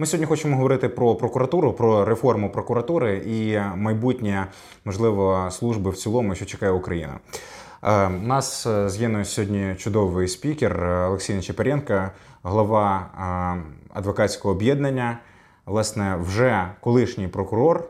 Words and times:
Ми 0.00 0.06
сьогодні 0.06 0.26
хочемо 0.26 0.56
говорити 0.56 0.88
про 0.88 1.14
прокуратуру, 1.14 1.72
про 1.72 2.04
реформу 2.04 2.50
прокуратури 2.50 3.16
і 3.26 3.60
майбутнє, 3.76 4.46
можливо, 4.84 5.48
служби 5.50 5.90
в 5.90 5.96
цілому, 5.96 6.34
що 6.34 6.44
чекає 6.44 6.72
Україна. 6.72 7.18
Е, 7.82 8.06
У 8.06 8.26
нас 8.26 8.66
е, 8.66 8.88
з 8.88 9.00
Єною 9.00 9.24
сьогодні 9.24 9.74
чудовий 9.78 10.28
спікер 10.28 10.84
е, 10.84 11.06
Олексій 11.06 11.34
Нечепаренко, 11.34 12.02
глава 12.42 13.06
е, 13.18 13.98
адвокатського 13.98 14.54
об'єднання, 14.54 15.18
власне, 15.66 16.16
вже 16.20 16.70
колишній 16.80 17.28
прокурор, 17.28 17.84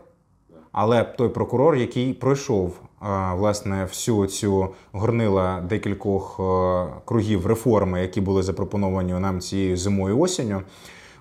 але 0.72 1.04
той 1.04 1.28
прокурор, 1.28 1.76
який 1.76 2.12
пройшов 2.12 2.74
е, 3.02 3.06
власне 3.34 3.84
всю 3.84 4.26
цю 4.26 4.68
горнила 4.92 5.60
декількох 5.60 6.40
е, 6.40 6.86
кругів 7.04 7.46
реформи, 7.46 8.00
які 8.00 8.20
були 8.20 8.42
запропоновані 8.42 9.12
нам 9.12 9.40
цією 9.40 9.76
зимою 9.76 10.18
осінню. 10.20 10.62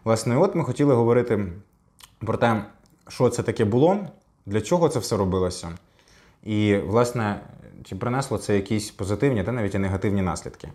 Власне, 0.04 0.36
от 0.36 0.54
ми 0.54 0.64
хотіли 0.64 0.94
говорити 0.94 1.46
про 2.18 2.36
те, 2.36 2.64
що 3.08 3.28
це 3.28 3.42
таке 3.42 3.64
було, 3.64 3.96
для 4.46 4.60
чого 4.60 4.88
це 4.88 4.98
все 4.98 5.16
робилося, 5.16 5.68
і, 6.44 6.76
власне, 6.76 7.40
чи 7.84 7.96
принесло 7.96 8.38
це 8.38 8.54
якісь 8.54 8.90
позитивні 8.90 9.44
та 9.44 9.52
навіть 9.52 9.74
і 9.74 9.78
негативні 9.78 10.22
наслідки. 10.22 10.68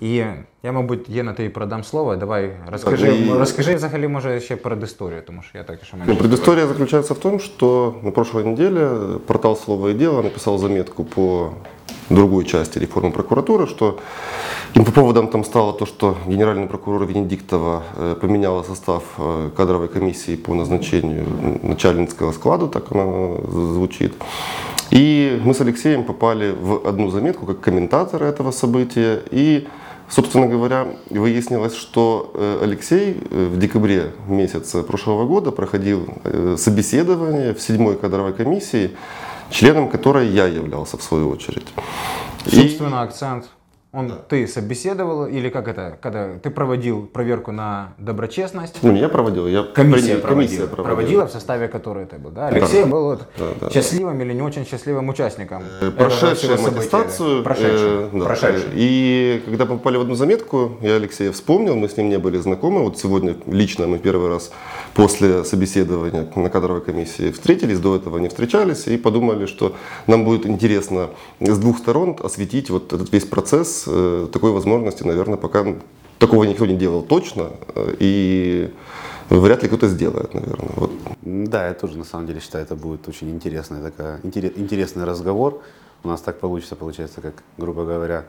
І 0.00 0.24
я, 0.62 0.72
мабуть, 0.72 1.08
є 1.08 1.22
на 1.22 1.32
те 1.32 1.44
і 1.44 1.48
продам 1.48 1.84
слово. 1.84 2.16
Давай 2.16 2.56
розкажи, 2.70 3.16
і- 3.16 3.32
розкажи 3.32 3.74
взагалі, 3.74 4.08
може, 4.08 4.40
ще 4.40 4.56
перед 4.56 4.82
історію, 4.82 5.22
тому 5.26 5.42
що 5.42 5.58
я 5.58 5.64
так 5.64 5.78
що 5.84 5.96
Ну, 6.06 6.14
предыстория 6.14 6.66
заключается 6.66 7.14
в 7.14 7.18
том, 7.18 7.40
что 7.40 7.94
на 8.02 8.10
прошлой 8.10 8.44
неделе 8.44 9.18
портал 9.26 9.56
«Слово 9.56 9.88
и 9.88 9.94
дело» 9.94 10.22
написал 10.22 10.58
заметку 10.58 11.04
по 11.04 11.50
другой 12.10 12.44
части 12.44 12.78
реформы 12.78 13.12
прокуратуры, 13.12 13.66
что 13.66 13.98
им 14.73 14.85
по 14.85 14.91
поводам 14.91 15.27
там 15.27 15.43
стало 15.43 15.73
то, 15.73 15.85
что 15.85 16.17
генеральный 16.25 16.67
прокурор 16.67 17.05
Венедиктова 17.05 17.83
э, 17.95 18.15
поменяла 18.19 18.63
состав 18.63 19.03
э, 19.17 19.49
кадровой 19.55 19.87
комиссии 19.87 20.35
по 20.35 20.53
назначению 20.55 21.25
начальницкого 21.61 22.31
склада, 22.31 22.67
так 22.67 22.91
она 22.91 23.35
звучит. 23.49 24.13
И 24.89 25.39
мы 25.43 25.53
с 25.53 25.61
Алексеем 25.61 26.03
попали 26.03 26.55
в 26.59 26.87
одну 26.87 27.09
заметку 27.09 27.45
как 27.45 27.59
комментаторы 27.59 28.25
этого 28.25 28.51
события. 28.51 29.21
И, 29.31 29.67
собственно 30.09 30.47
говоря, 30.47 30.87
выяснилось, 31.09 31.75
что 31.75 32.31
э, 32.33 32.59
Алексей 32.63 33.17
в 33.29 33.59
декабре 33.59 34.11
месяце 34.27 34.81
прошлого 34.81 35.25
года 35.27 35.51
проходил 35.51 36.07
собеседование 36.57 37.53
в 37.53 37.61
седьмой 37.61 37.95
кадровой 37.95 38.33
комиссии, 38.33 38.91
членом 39.51 39.87
которой 39.89 40.27
я 40.29 40.47
являлся 40.47 40.97
в 40.97 41.03
свою 41.03 41.29
очередь. 41.29 41.67
И- 42.47 42.55
Собственно, 42.55 43.01
акцент. 43.03 43.45
Он, 43.95 44.11
Ты 44.27 44.47
собеседовал, 44.47 45.27
или 45.27 45.49
как 45.49 45.67
это, 45.67 45.99
когда 46.01 46.39
ты 46.41 46.49
проводил 46.49 47.05
проверку 47.05 47.51
на 47.51 47.93
доброчестность? 47.99 48.79
Ну, 48.81 48.91
не 48.91 48.99
я 48.99 49.07
проводил, 49.07 49.45
я 49.47 49.61
Комиссия, 49.61 50.15
при- 50.15 50.21
проводила, 50.21 50.65
проводила. 50.65 50.83
проводила, 50.83 51.27
в 51.27 51.31
составе 51.31 51.67
которой 51.67 52.07
ты 52.07 52.17
был. 52.17 52.31
Да? 52.31 52.47
Алексей 52.47 52.85
был 52.85 53.03
вот 53.03 53.27
Да, 53.37 53.45
да. 53.61 53.69
счастливым 53.69 54.19
или 54.19 54.33
не 54.33 54.41
очень 54.41 54.65
счастливым 54.65 55.09
участником. 55.09 55.61
Э, 55.79 55.91
Прошедшим 55.91 56.53
аттестацию. 56.65 57.43
Прошедшим. 57.43 57.77
э, 57.77 58.09
да. 58.13 58.25
Прошедшим. 58.25 58.71
И 58.73 59.43
когда 59.45 59.65
мы 59.65 59.77
попали 59.77 59.97
в 59.97 60.01
одну 60.01 60.15
заметку, 60.15 60.71
я 60.81 60.95
Алексея 60.95 61.31
вспомнил, 61.31 61.75
мы 61.75 61.87
с 61.87 61.95
ним 61.95 62.09
не 62.09 62.17
были 62.17 62.39
знакомы. 62.39 62.81
Вот 62.81 62.97
сегодня 62.97 63.35
лично 63.45 63.85
мы 63.85 63.99
первый 63.99 64.27
раз 64.29 64.51
после 64.95 65.43
собеседования 65.43 66.27
на 66.35 66.49
кадровой 66.49 66.81
комиссии 66.81 67.29
встретились, 67.29 67.77
до 67.77 67.95
этого 67.97 68.17
не 68.17 68.29
встречались, 68.29 68.87
и 68.87 68.97
подумали, 68.97 69.45
что 69.45 69.75
нам 70.07 70.25
будет 70.25 70.47
интересно 70.47 71.11
с 71.39 71.59
двух 71.59 71.77
сторон 71.77 72.17
осветить 72.23 72.71
вот 72.71 72.91
этот 72.91 73.13
весь 73.13 73.25
процесс. 73.25 73.82
Э, 73.87 74.27
Такой 74.31 74.51
возможности, 74.51 75.03
наверное, 75.03 75.37
пока 75.37 75.65
такого 76.19 76.43
никто 76.45 76.65
не 76.65 76.75
делал 76.75 77.01
точно, 77.03 77.51
э, 77.75 77.95
и 77.99 78.73
вряд 79.29 79.63
ли 79.63 79.67
кто-то 79.69 79.87
сделает, 79.87 80.33
наверное. 80.33 80.69
Вот 80.75 80.91
Да, 81.21 81.67
я 81.67 81.73
тоже 81.73 81.97
на 81.97 82.03
самом 82.05 82.27
деле 82.27 82.39
считаю, 82.39 82.63
это 82.65 82.75
будет 82.75 83.07
очень 83.07 83.29
интересный, 83.29 83.81
такая, 83.81 84.19
интере- 84.23 84.53
интересный 84.55 85.05
разговор. 85.05 85.61
У 86.03 86.07
нас 86.07 86.21
так 86.21 86.39
получится, 86.39 86.75
получается, 86.75 87.21
как, 87.21 87.33
грубо 87.57 87.85
говоря, 87.85 88.25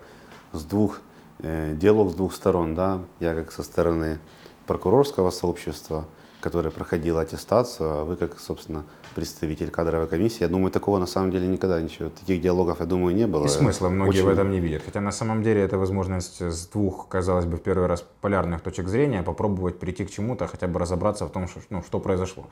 с 0.52 0.62
двух, 0.64 1.00
э, 1.40 1.74
диалог 1.76 2.10
с 2.10 2.14
двух 2.14 2.34
сторон, 2.34 2.74
да, 2.74 3.00
я 3.20 3.34
как 3.34 3.52
со 3.52 3.62
стороны 3.62 4.18
прокурорского 4.66 5.30
сообщества, 5.30 6.04
которое 6.40 6.70
проходило 6.70 7.20
аттестацию, 7.20 7.88
а 7.90 8.04
вы 8.04 8.16
как, 8.16 8.38
собственно, 8.38 8.84
представитель 9.14 9.70
кадровой 9.70 10.06
комиссии. 10.06 10.42
Я 10.42 10.48
думаю, 10.48 10.70
такого 10.70 10.98
на 10.98 11.06
самом 11.06 11.30
деле 11.30 11.46
никогда 11.46 11.80
ничего, 11.80 12.10
таких 12.10 12.40
диалогов, 12.40 12.80
я 12.80 12.86
думаю, 12.86 13.14
не 13.14 13.26
было. 13.26 13.44
И 13.44 13.48
смысла 13.48 13.88
многие 13.88 14.10
Очень- 14.10 14.24
в 14.24 14.28
этом 14.28 14.50
не 14.50 14.60
видят. 14.60 14.82
Хотя 14.84 15.00
на 15.00 15.12
самом 15.12 15.42
деле 15.42 15.62
это 15.62 15.78
возможность 15.78 16.40
с 16.40 16.66
двух, 16.68 17.08
казалось 17.08 17.46
бы, 17.46 17.56
в 17.56 17.62
первый 17.62 17.86
раз 17.86 18.04
полярных 18.20 18.60
точек 18.60 18.88
зрения 18.88 19.22
попробовать 19.22 19.78
прийти 19.78 20.04
к 20.04 20.10
чему-то, 20.10 20.46
хотя 20.46 20.66
бы 20.66 20.78
разобраться 20.80 21.26
в 21.26 21.30
том, 21.30 21.48
что, 21.48 21.60
ну, 21.70 21.82
что 21.82 22.00
произошло. 22.00 22.46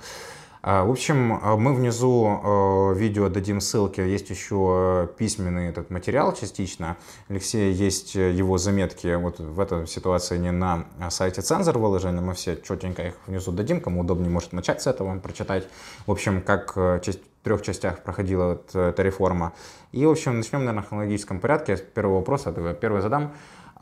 А, 0.64 0.84
В 0.84 0.92
общем, 0.92 1.40
а, 1.42 1.56
мы 1.56 1.74
внизу 1.74 2.40
э, 2.40 2.94
видео 2.96 3.28
дадим 3.28 3.60
ссылки, 3.60 4.00
есть 4.00 4.30
еще 4.30 5.10
письменный 5.18 5.68
этот 5.68 5.90
материал 5.90 6.32
частично. 6.32 6.96
Алексея 7.28 7.72
есть 7.72 8.14
э, 8.14 8.30
его 8.30 8.58
заметки 8.58 9.12
вот 9.16 9.40
в 9.40 9.58
этой 9.58 9.88
ситуации 9.88 10.38
не 10.38 10.52
на 10.52 10.86
а, 11.00 11.10
сайте 11.10 11.42
Цензор 11.42 11.78
выложены, 11.78 12.22
мы 12.22 12.34
все 12.34 12.54
четенько 12.54 13.08
их 13.08 13.14
внизу 13.26 13.50
дадим, 13.50 13.80
кому 13.80 14.02
удобнее 14.02 14.30
может 14.30 14.52
начать 14.52 14.80
с 14.80 14.86
этого 14.86 15.18
прочитать. 15.18 15.66
В 16.06 16.12
общем, 16.12 16.40
как 16.40 16.74
э, 16.76 17.00
в 17.04 17.44
трех 17.44 17.62
частях 17.62 18.04
проходила 18.04 18.62
э, 18.72 18.90
эта 18.90 19.02
реформа. 19.02 19.54
И, 19.90 20.06
в 20.06 20.10
общем, 20.10 20.36
начнем, 20.36 20.60
наверное, 20.60 20.84
в 20.84 20.88
хронологическом 20.88 21.40
порядке. 21.40 21.76
С 21.76 21.80
первого 21.80 22.18
вопроса, 22.18 22.52
первый 22.80 23.02
задам. 23.02 23.32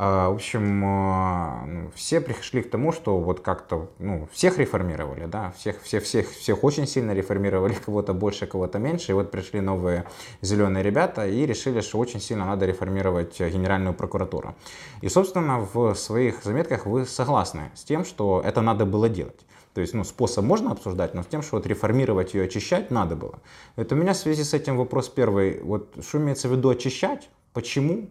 А, 0.03 0.31
В 0.31 0.37
общем, 0.37 0.83
э, 0.83 1.67
ну, 1.67 1.91
все 1.95 2.23
пришли 2.23 2.63
к 2.63 2.71
тому, 2.71 2.91
что 2.91 3.19
вот 3.19 3.41
как-то, 3.41 3.91
ну, 3.99 4.31
всех 4.33 4.57
реформировали, 4.57 5.27
да, 5.27 5.53
всех, 5.59 5.83
всех, 5.83 6.05
всех, 6.05 6.31
всех 6.31 6.65
очень 6.65 6.87
сильно 6.87 7.13
реформировали, 7.13 7.75
кого-то 7.85 8.15
больше, 8.15 8.47
кого-то 8.47 8.79
меньше, 8.79 9.13
и 9.13 9.15
вот 9.15 9.31
пришли 9.31 9.61
новые 9.61 10.07
зеленые 10.41 10.83
ребята 10.83 11.27
и 11.27 11.45
решили, 11.45 11.83
что 11.83 11.99
очень 11.99 12.19
сильно 12.19 12.47
надо 12.47 12.65
реформировать 12.65 13.39
Генеральную 13.39 13.93
прокуратуру. 13.93 14.55
И, 15.03 15.11
собственно, 15.11 15.69
в 15.75 15.95
своих 15.95 16.45
заметках 16.45 16.87
вы 16.87 17.05
согласны 17.05 17.71
с 17.75 17.85
тем, 17.85 18.07
что 18.07 18.41
это 18.43 18.63
надо 18.63 18.87
было 18.87 19.11
делать. 19.11 19.45
То 19.75 19.83
есть, 19.83 19.93
ну, 19.93 20.05
способ 20.05 20.47
можно 20.47 20.73
обсуждать, 20.73 21.13
но 21.13 21.23
с 21.23 21.27
тем, 21.27 21.43
что 21.43 21.57
вот 21.57 21.67
реформировать 21.67 22.33
ее, 22.33 22.45
очищать 22.45 22.91
надо 22.91 23.17
было. 23.17 23.39
Это 23.77 23.95
у 23.95 23.99
меня 23.99 24.15
в 24.15 24.17
связи 24.17 24.45
с 24.45 24.55
этим 24.55 24.79
вопрос 24.79 25.11
первый. 25.11 25.61
Вот 25.63 25.95
что 26.01 26.17
имеется 26.17 26.49
в 26.49 26.53
виду 26.53 26.71
очищать? 26.71 27.29
Почему? 27.53 28.09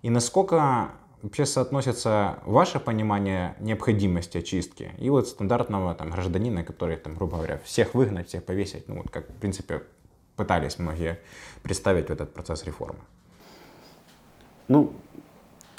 И 0.00 0.08
насколько 0.08 0.92
вообще 1.26 1.44
соотносится 1.44 2.38
ваше 2.46 2.78
понимание 2.78 3.56
необходимости 3.58 4.38
очистки 4.38 4.92
и 4.98 5.10
вот 5.10 5.26
стандартного 5.26 5.92
там, 5.94 6.10
гражданина, 6.10 6.62
который, 6.62 6.96
там, 6.96 7.14
грубо 7.14 7.38
говоря, 7.38 7.58
всех 7.64 7.94
выгнать, 7.94 8.28
всех 8.28 8.44
повесить, 8.44 8.88
ну 8.88 8.98
вот 8.98 9.10
как, 9.10 9.28
в 9.28 9.34
принципе, 9.34 9.82
пытались 10.36 10.78
многие 10.78 11.18
представить 11.64 12.06
в 12.06 12.12
этот 12.12 12.32
процесс 12.32 12.64
реформы. 12.64 13.00
Ну, 14.68 14.92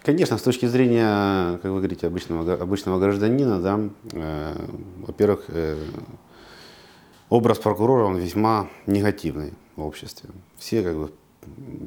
конечно, 0.03 0.37
с 0.37 0.41
точки 0.41 0.65
зрения, 0.65 1.57
как 1.59 1.71
вы 1.71 1.77
говорите, 1.77 2.07
обычного, 2.07 2.53
обычного 2.53 2.99
гражданина, 2.99 3.61
да, 3.61 3.79
э, 4.11 4.53
во-первых, 5.07 5.45
э, 5.47 5.77
образ 7.29 7.59
прокурора, 7.59 8.03
он 8.03 8.17
весьма 8.17 8.67
негативный 8.85 9.53
в 9.77 9.81
обществе. 9.85 10.29
Все 10.57 10.83
как 10.83 10.97
бы 10.97 11.11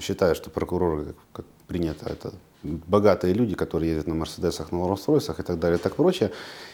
считают, 0.01 0.39
что 0.39 0.49
прокуроры, 0.49 1.05
как, 1.05 1.17
как 1.33 1.47
принято, 1.67 2.09
это 2.09 2.33
богатые 2.63 3.35
люди, 3.35 3.55
которые 3.55 3.91
ездят 3.91 4.07
на 4.07 4.15
Мерседесах, 4.15 4.73
на 4.73 4.77
Роллс-Ройсах 4.77 5.41
и 5.41 5.43
так 5.43 5.59
далее, 5.59 5.79
и 5.79 5.83
так 5.83 5.97
прочее. 5.97 6.31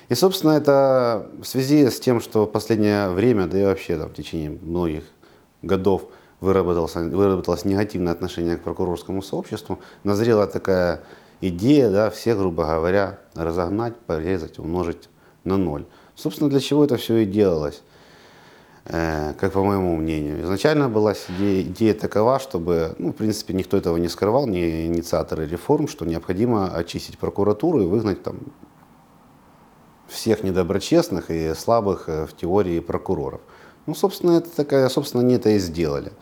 И, 0.09 0.15
собственно, 0.15 0.53
это 0.53 1.29
в 1.41 1.47
связи 1.47 1.89
с 1.89 2.01
тем, 2.01 2.21
что 2.21 2.45
в 2.45 2.51
последнее 2.51 3.11
время, 3.11 3.47
да 3.47 3.61
и 3.61 3.65
вообще 3.65 3.97
там, 3.97 4.09
в 4.09 4.15
течение 4.15 4.51
многих 4.51 5.05
годов 5.63 6.07
выработалось, 6.41 6.95
выработалось 6.95 7.65
негативное 7.65 8.13
отношение 8.13 8.57
к 8.57 8.63
прокурорскому 8.63 9.23
сообществу, 9.23 9.79
назрела 10.05 10.47
такая 10.47 11.03
идея, 11.41 11.91
да, 11.91 12.11
всех, 12.11 12.39
грубо 12.39 12.65
говоря, 12.65 13.19
разогнать, 13.35 13.97
порезать, 13.97 14.59
умножить 14.59 15.09
на 15.45 15.57
ноль. 15.57 15.85
Собственно, 16.15 16.51
для 16.51 16.61
чего 16.61 16.85
это 16.85 16.97
все 16.97 17.19
и 17.19 17.27
делалось, 17.27 17.83
как 18.89 19.53
по 19.53 19.65
моему 19.65 19.97
мнению. 19.97 20.43
Изначально 20.45 20.89
была 20.89 21.13
идея, 21.13 21.63
идея 21.63 21.95
такова, 21.95 22.39
чтобы, 22.39 22.95
ну, 22.99 23.13
в 23.13 23.17
принципе, 23.17 23.53
никто 23.53 23.77
этого 23.77 23.97
не 23.97 24.09
скрывал, 24.09 24.47
не 24.47 24.87
инициаторы 24.87 25.47
реформ, 25.47 25.89
что 25.89 26.05
необходимо 26.05 26.69
очистить 26.69 27.19
прокуратуру 27.19 27.83
и 27.83 27.87
выгнать 27.87 28.23
там 28.23 28.39
всех 30.09 30.45
недоброчестных 30.45 31.31
и 31.31 31.53
слабых 31.55 32.09
э, 32.09 32.27
в 32.27 32.37
теории 32.37 32.81
прокуроров. 32.81 33.41
Ну, 33.87 33.95
собственно, 33.95 34.39
это 34.39 34.51
такая, 34.51 34.89
собственно, 34.89 35.23
они 35.23 35.35
это 35.35 35.51
и 35.51 35.59
сделали. 35.59 36.13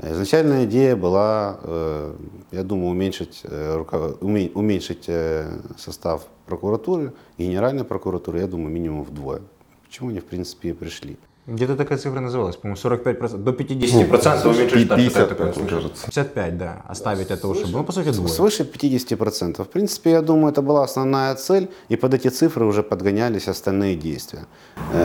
Изначальная 0.00 0.64
идея 0.64 0.94
была, 0.94 1.58
э, 1.62 2.14
я 2.52 2.62
думаю, 2.62 2.90
уменьшить, 2.90 3.40
э, 3.42 4.16
уменьшить 4.20 5.04
э, 5.08 5.60
состав 5.76 6.26
прокуратуры, 6.46 7.14
генеральной 7.36 7.84
прокуратуры, 7.84 8.38
я 8.40 8.46
думаю, 8.46 8.70
минимум 8.70 9.02
вдвое. 9.02 9.40
К 9.86 9.90
чему 9.90 10.10
они, 10.10 10.20
в 10.20 10.26
принципе, 10.26 10.70
и 10.70 10.72
пришли. 10.72 11.18
Где-то 11.48 11.76
такая 11.76 11.96
цифра 11.96 12.20
называлась, 12.20 12.56
по-моему, 12.56 12.78
45%, 12.78 13.38
до 13.38 13.52
50% 13.52 14.46
уменьшить 14.50 14.84
штат. 14.84 14.98
50, 14.98 15.10
что-то 15.10 15.26
такое 15.28 15.46
мне 15.46 15.54
слышал. 15.54 15.76
кажется. 15.78 16.06
55, 16.06 16.58
да, 16.58 16.82
оставить 16.86 17.30
этого, 17.30 17.54
чтобы, 17.54 17.72
ну, 17.78 17.84
по 17.84 17.92
сути, 17.92 18.10
двое. 18.10 18.28
Свыше 18.28 18.64
50%. 18.64 19.64
В 19.64 19.68
принципе, 19.68 20.10
я 20.10 20.20
думаю, 20.20 20.52
это 20.52 20.60
была 20.60 20.84
основная 20.84 21.34
цель, 21.36 21.70
и 21.88 21.96
под 21.96 22.12
эти 22.12 22.28
цифры 22.28 22.66
уже 22.66 22.82
подгонялись 22.82 23.48
остальные 23.48 23.96
действия. 23.96 24.44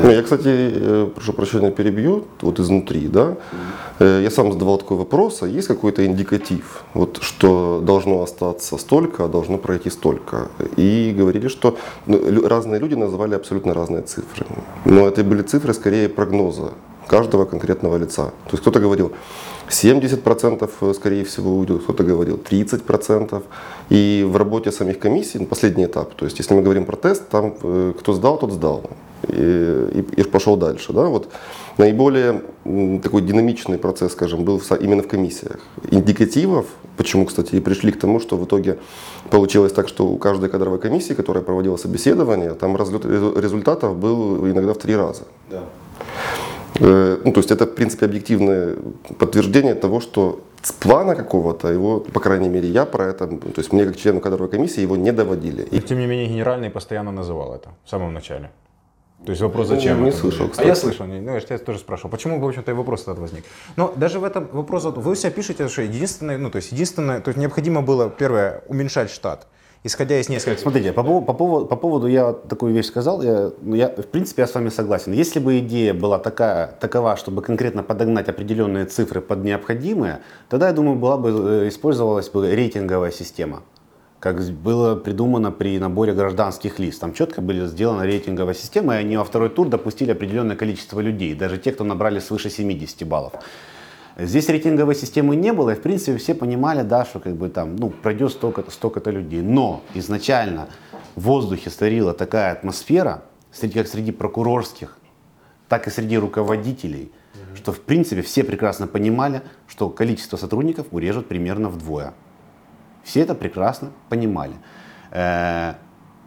Ну, 0.03 0.09
Я, 0.11 0.21
кстати, 0.21 0.43
э, 0.45 1.09
прошу 1.15 1.31
прощения, 1.31 1.71
перебью, 1.71 2.25
вот 2.41 2.59
изнутри, 2.59 3.07
да. 3.07 3.37
Э, 3.99 4.21
Я 4.23 4.29
сам 4.29 4.51
задавал 4.51 4.77
такой 4.79 4.97
вопрос, 4.97 5.43
а 5.43 5.47
есть 5.47 5.67
какой-то 5.67 6.05
индикатив, 6.05 6.83
вот 6.93 7.19
что 7.21 7.81
должно 7.81 8.21
остаться 8.21 8.77
столько, 8.77 9.23
а 9.23 9.27
должно 9.29 9.57
пройти 9.57 9.89
столько. 9.89 10.49
И 10.75 11.15
говорили, 11.17 11.47
что 11.47 11.77
ну, 12.05 12.47
разные 12.47 12.81
люди 12.81 12.95
называли 12.95 13.35
абсолютно 13.35 13.73
разные 13.73 14.01
цифры. 14.01 14.45
Но 14.85 15.07
это 15.07 15.23
были 15.23 15.41
цифры 15.41 15.73
скорее 15.73 16.09
прогноза 16.33 16.71
каждого 17.07 17.45
конкретного 17.45 17.97
лица. 17.97 18.25
То 18.45 18.51
есть 18.51 18.61
кто-то 18.61 18.79
говорил, 18.79 19.11
70% 19.69 20.69
э, 20.81 20.93
скорее 20.93 21.23
всего 21.23 21.57
уйдет, 21.57 21.83
кто-то 21.83 22.03
говорил 22.03 22.37
30%. 22.37 23.43
И 23.89 24.25
в 24.27 24.37
работе 24.37 24.71
самих 24.71 24.99
комиссий, 24.99 25.39
ну, 25.39 25.45
последний 25.45 25.85
этап, 25.85 26.13
то 26.15 26.25
есть 26.25 26.39
если 26.39 26.55
мы 26.55 26.61
говорим 26.63 26.85
про 26.85 26.95
тест, 26.95 27.27
там 27.29 27.53
э, 27.63 27.93
кто 27.99 28.13
сдал, 28.13 28.37
тот 28.39 28.51
сдал. 28.51 28.81
И, 29.27 29.33
и- 29.35 30.21
и 30.21 30.23
пошел 30.23 30.57
дальше. 30.57 30.93
Да? 30.93 31.03
Вот 31.05 31.27
наиболее 31.77 32.41
такой 33.03 33.21
динамичный 33.21 33.77
процесс, 33.77 34.11
скажем, 34.11 34.43
был 34.43 34.57
в 34.59 34.71
именно 34.81 35.01
в 35.03 35.07
комиссиях. 35.07 35.59
Индикативов, 35.91 36.65
почему, 36.97 37.25
кстати, 37.25 37.55
и 37.55 37.59
пришли 37.61 37.91
к 37.91 37.99
тому, 37.99 38.19
что 38.19 38.37
в 38.37 38.43
итоге 38.43 38.77
получилось 39.29 39.71
так, 39.73 39.87
что 39.87 40.05
у 40.07 40.17
каждой 40.17 40.49
кадровой 40.49 40.79
комиссии, 40.79 41.13
которая 41.15 41.43
проводила 41.43 41.77
собеседование, 41.77 42.53
там 42.53 42.75
разлет 42.75 43.05
резу- 43.05 43.39
результатов 43.39 43.95
был 43.95 44.45
иногда 44.47 44.73
в 44.73 44.77
три 44.77 44.95
раза. 44.95 45.21
Э, 45.51 45.59
Ну, 46.79 47.31
то 47.31 47.37
есть 47.37 47.51
это, 47.51 47.65
в 47.65 47.75
принципе, 47.75 48.05
объективное 48.05 48.75
подтверждение 49.19 49.75
того, 49.75 49.99
что 49.99 50.41
с 50.61 50.71
плана 50.71 51.15
какого-то 51.15 51.67
его, 51.67 51.99
по 51.99 52.19
крайней 52.19 52.49
мере, 52.49 52.69
я 52.69 52.85
про 52.85 53.05
это, 53.05 53.27
то 53.27 53.57
есть 53.57 53.73
мне 53.73 53.85
как 53.85 53.97
члену 53.97 54.21
кадровой 54.21 54.49
комиссии 54.49 54.81
его 54.81 54.95
не 54.95 55.11
доводили. 55.11 55.63
И 55.63 55.79
тем 55.81 55.99
не 55.99 56.07
менее, 56.07 56.27
генеральный 56.27 56.69
постоянно 56.69 57.11
называл 57.11 57.53
это 57.53 57.69
в 57.85 57.89
самом 57.89 58.13
начале. 58.13 58.49
То 59.25 59.31
есть 59.31 59.41
вопрос, 59.41 59.67
зачем? 59.67 60.03
Не 60.03 60.09
это 60.09 60.17
слышал, 60.17 60.39
было? 60.39 60.47
А 60.47 60.51
кстати. 60.51 60.67
я 60.67 60.75
слышал, 60.75 61.05
не- 61.05 61.21
ну 61.21 61.33
я 61.33 61.39
тебя 61.39 61.57
тоже 61.57 61.79
спрашивал. 61.79 62.11
Почему, 62.11 62.39
в 62.39 62.45
общем-то, 62.47 62.71
и 62.71 62.73
вопрос 62.73 63.03
этот 63.03 63.19
возник? 63.19 63.45
Но 63.77 63.93
даже 63.95 64.19
в 64.19 64.23
этом 64.25 64.49
вопрос, 64.51 64.83
вот 64.83 64.97
вы 64.97 65.15
себя 65.15 65.31
пишете, 65.31 65.67
что 65.69 65.81
единственное, 65.81 66.37
ну 66.37 66.49
то 66.49 66.57
есть 66.57 66.73
единственное, 66.73 67.21
то 67.21 67.29
есть 67.29 67.37
необходимо 67.37 67.81
было, 67.81 68.09
первое, 68.09 68.63
уменьшать 68.67 69.09
штат, 69.11 69.47
исходя 69.83 70.19
из 70.19 70.29
нескольких... 70.29 70.59
Смотрите, 70.59 70.93
по, 70.93 71.03
по, 71.03 71.33
поводу, 71.33 71.65
по 71.65 71.75
поводу 71.75 72.07
я 72.07 72.33
такую 72.33 72.73
вещь 72.73 72.87
сказал, 72.87 73.21
я, 73.21 73.51
ну, 73.61 73.75
я, 73.75 73.89
в 73.89 74.07
принципе, 74.07 74.43
я 74.43 74.47
с 74.47 74.55
вами 74.55 74.69
согласен. 74.69 75.11
Если 75.11 75.39
бы 75.39 75.59
идея 75.59 75.93
была 75.93 76.19
такая, 76.19 76.67
такова, 76.79 77.17
чтобы 77.17 77.41
конкретно 77.41 77.83
подогнать 77.83 78.29
определенные 78.29 78.85
цифры 78.85 79.21
под 79.21 79.43
необходимые, 79.43 80.21
тогда, 80.49 80.67
я 80.67 80.73
думаю, 80.73 80.97
была 80.97 81.17
бы, 81.17 81.29
э, 81.29 81.67
использовалась 81.67 82.29
бы 82.29 82.49
рейтинговая 82.55 83.11
система, 83.11 83.63
как 84.19 84.41
было 84.51 84.95
придумано 84.95 85.51
при 85.51 85.77
наборе 85.77 86.13
гражданских 86.13 86.79
лиц. 86.79 86.97
Там 86.97 87.13
четко 87.13 87.41
были 87.41 87.65
сделана 87.67 88.03
рейтинговая 88.03 88.53
система, 88.53 88.95
и 88.95 88.99
они 88.99 89.17
во 89.17 89.25
второй 89.25 89.49
тур 89.49 89.67
допустили 89.67 90.11
определенное 90.11 90.55
количество 90.55 91.01
людей, 91.01 91.35
даже 91.35 91.57
те, 91.57 91.73
кто 91.73 91.83
набрали 91.83 92.19
свыше 92.19 92.49
70 92.49 93.05
баллов. 93.05 93.33
Здесь 94.17 94.47
рейтинговой 94.49 94.95
системы 94.95 95.35
не 95.35 95.51
было, 95.53 95.71
и 95.71 95.75
в 95.75 95.81
принципе 95.81 96.17
все 96.17 96.35
понимали, 96.35 96.83
да, 96.83 97.03
что 97.03 97.19
как 97.19 97.35
бы 97.35 97.49
там, 97.49 97.75
ну, 97.75 97.89
пройдет 97.89 98.31
столько-то, 98.31 98.69
столько-то 98.69 99.09
людей. 99.09 99.41
Но 99.41 99.81
изначально 99.95 100.67
в 101.15 101.21
воздухе 101.23 101.69
царила 101.69 102.13
такая 102.13 102.51
атмосфера, 102.51 103.23
среди, 103.51 103.73
как 103.73 103.87
среди 103.87 104.11
прокурорских, 104.11 104.97
так 105.67 105.87
и 105.87 105.89
среди 105.89 106.17
руководителей, 106.17 107.11
что 107.55 107.71
в 107.71 107.79
принципе 107.79 108.21
все 108.21 108.43
прекрасно 108.43 108.85
понимали, 108.87 109.41
что 109.67 109.89
количество 109.89 110.37
сотрудников 110.37 110.87
урежут 110.91 111.27
примерно 111.27 111.69
вдвое. 111.69 112.13
Все 113.03 113.21
это 113.21 113.33
прекрасно 113.35 113.91
понимали. 114.09 114.53
Э, 115.11 115.73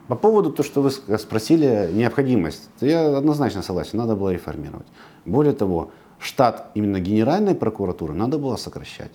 По 0.09 0.15
поводу 0.17 0.53
того, 0.53 0.67
что 0.67 0.83
вы 0.83 0.91
спросили, 1.19 1.91
необходимость, 1.93 2.69
то 2.79 2.87
я 2.87 3.17
однозначно 3.17 3.62
согласен, 3.62 3.99
надо 3.99 4.15
было 4.15 4.33
реформировать. 4.33 4.87
Более 5.25 5.53
того, 5.53 5.91
штат 6.26 6.70
именно 6.75 7.00
Генеральной 7.00 7.55
прокуратуры 7.55 8.12
надо 8.14 8.38
было 8.38 8.56
сокращать. 8.56 9.12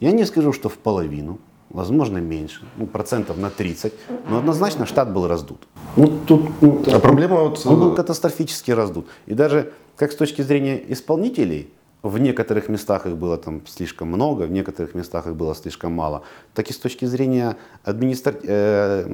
Я 0.00 0.12
не 0.12 0.24
скажу, 0.24 0.52
что 0.52 0.68
в 0.68 0.78
половину, 0.78 1.38
возможно 1.70 2.18
меньше, 2.18 2.64
ну, 2.76 2.86
процентов 2.86 3.36
на 3.36 3.50
30, 3.50 3.92
но 4.28 4.38
однозначно 4.38 4.86
штат 4.86 5.12
был 5.12 5.28
раздут. 5.28 5.68
ну, 5.96 6.18
тут, 6.26 6.42
ну, 6.60 6.82
а 6.92 6.98
проблема 6.98 7.36
вот... 7.36 7.66
Он 7.66 7.80
был 7.80 7.94
катастрофически 7.94 8.70
раздут. 8.72 9.06
И 9.26 9.34
даже 9.34 9.72
как 9.96 10.12
с 10.12 10.16
точки 10.16 10.42
зрения 10.42 10.82
исполнителей, 10.92 11.72
в 12.02 12.18
некоторых 12.18 12.68
местах 12.68 13.06
их 13.06 13.16
было 13.16 13.36
там 13.38 13.62
слишком 13.66 14.08
много, 14.08 14.42
в 14.42 14.50
некоторых 14.50 14.94
местах 14.94 15.26
их 15.26 15.36
было 15.36 15.54
слишком 15.54 15.92
мало, 15.92 16.22
так 16.54 16.68
и 16.68 16.72
с 16.72 16.78
точки 16.78 17.06
зрения 17.06 17.56
администра... 17.82 18.34
э, 18.42 19.06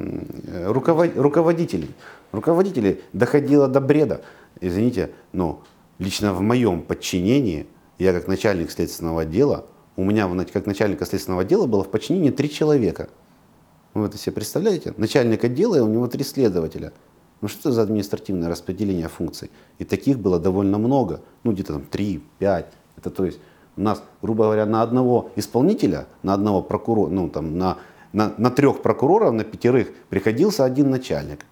э, 0.47 0.71
руковод- 0.71 1.17
руководителей. 1.17 1.91
Руководителей 2.31 3.01
доходило 3.13 3.67
до 3.67 3.79
бреда. 3.79 4.21
Извините, 4.59 5.11
но 5.31 5.63
лично 6.01 6.33
в 6.33 6.41
моем 6.41 6.81
подчинении, 6.81 7.67
я 7.99 8.11
как 8.11 8.27
начальник 8.27 8.71
следственного 8.71 9.21
отдела, 9.21 9.67
у 9.95 10.03
меня 10.03 10.27
как 10.51 10.65
начальника 10.65 11.05
следственного 11.05 11.43
отдела 11.43 11.67
было 11.67 11.83
в 11.83 11.91
подчинении 11.91 12.31
три 12.31 12.49
человека. 12.49 13.09
Вы 13.93 14.07
это 14.07 14.17
себе 14.17 14.33
представляете? 14.33 14.95
Начальник 14.97 15.43
отдела, 15.43 15.75
и 15.75 15.79
у 15.79 15.87
него 15.87 16.07
три 16.07 16.23
следователя. 16.23 16.91
Ну 17.41 17.47
что 17.47 17.69
это 17.69 17.73
за 17.73 17.81
административное 17.83 18.49
распределение 18.49 19.09
функций? 19.09 19.51
И 19.77 19.85
таких 19.85 20.17
было 20.17 20.39
довольно 20.39 20.79
много. 20.79 21.21
Ну 21.43 21.51
где-то 21.51 21.73
там 21.73 21.83
три, 21.83 22.23
пять. 22.39 22.71
Это 22.97 23.11
то 23.11 23.25
есть 23.25 23.39
у 23.77 23.81
нас, 23.81 24.03
грубо 24.23 24.45
говоря, 24.45 24.65
на 24.65 24.81
одного 24.81 25.29
исполнителя, 25.35 26.07
на 26.23 26.33
одного 26.33 26.63
прокурора, 26.63 27.11
ну 27.11 27.29
там 27.29 27.57
на, 27.57 27.77
на, 28.11 28.33
на 28.37 28.49
трех 28.49 28.81
прокуроров, 28.81 29.33
на 29.33 29.43
пятерых 29.43 29.89
приходился 30.09 30.65
один 30.65 30.89
начальник. 30.89 31.45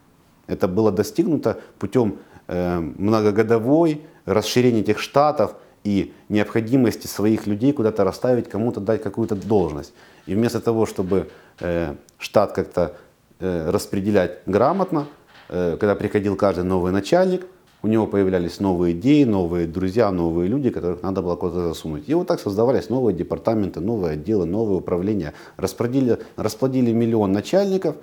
Это 0.47 0.67
было 0.67 0.91
достигнуто 0.91 1.59
путем 1.77 2.17
э, 2.47 2.79
многогодовой 2.79 4.01
расширения 4.29 4.81
этих 4.81 4.99
штатов 4.99 5.55
и 5.83 6.13
необходимости 6.29 7.07
своих 7.07 7.47
людей 7.47 7.73
куда-то 7.73 8.03
расставить, 8.03 8.49
кому-то 8.49 8.79
дать 8.79 9.01
какую-то 9.01 9.35
должность. 9.35 9.93
И 10.25 10.35
вместо 10.35 10.59
того, 10.59 10.85
чтобы 10.85 11.29
э, 11.59 11.95
штат 12.17 12.51
как-то 12.51 12.95
э, 13.39 13.69
распределять 13.69 14.39
грамотно, 14.45 15.07
э, 15.49 15.77
когда 15.79 15.95
приходил 15.95 16.35
каждый 16.35 16.63
новый 16.63 16.91
начальник, 16.91 17.45
у 17.81 17.87
него 17.87 18.07
появлялись 18.07 18.59
новые 18.59 18.93
идеи, 18.93 19.23
новые 19.23 19.65
друзья, 19.65 20.11
новые 20.11 20.49
люди, 20.49 20.69
которых 20.69 21.01
надо 21.01 21.21
было 21.21 21.37
куда-то 21.37 21.69
засунуть. 21.69 22.09
И 22.09 22.13
вот 22.13 22.27
так 22.27 22.41
создавались 22.41 22.89
новые 22.89 23.15
департаменты, 23.15 23.79
новые 23.79 24.13
отделы, 24.13 24.45
новые 24.45 24.79
управления. 24.79 25.33
Расплодили, 25.55 26.19
расплодили 26.35 26.91
миллион 26.91 27.31
начальников, 27.31 27.95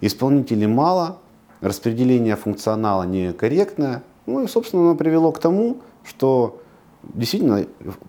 исполнителей 0.00 0.68
мало, 0.68 1.18
распределение 1.60 2.36
функционала 2.36 3.02
некорректное. 3.02 4.04
Ну 4.28 4.44
и, 4.44 4.46
собственно, 4.46 4.82
оно 4.82 4.94
привело 4.94 5.32
к 5.32 5.38
тому, 5.38 5.78
что 6.04 6.60
действительно 7.14 7.64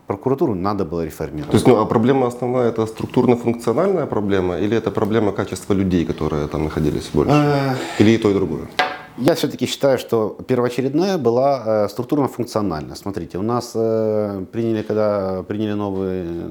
прокуратуру 0.06 0.54
надо 0.54 0.84
было 0.84 1.04
реформировать. 1.04 1.50
То 1.50 1.56
есть, 1.56 1.66
ну, 1.66 1.80
а 1.80 1.86
проблема 1.86 2.26
основная 2.26 2.68
это 2.68 2.84
структурно-функциональная 2.86 4.06
проблема 4.06 4.58
или 4.58 4.76
это 4.76 4.90
проблема 4.90 5.32
качества 5.32 5.72
людей, 5.72 6.04
которые 6.04 6.46
там 6.48 6.64
находились 6.64 7.08
больше? 7.14 7.32
Э, 7.32 7.74
Или 7.98 8.10
и 8.10 8.18
то, 8.18 8.30
и 8.30 8.34
другое? 8.34 8.68
Я 9.16 9.34
все-таки 9.34 9.66
считаю, 9.66 9.98
что 9.98 10.36
первоочередная 10.46 11.16
была 11.16 11.62
э, 11.64 11.88
структурно-функциональная. 11.88 12.96
Смотрите, 12.96 13.38
у 13.38 13.42
нас 13.42 13.72
э, 13.74 14.44
приняли, 14.52 14.82
когда 14.82 15.42
приняли 15.42 15.72
новый 15.72 16.22
э, 16.24 16.50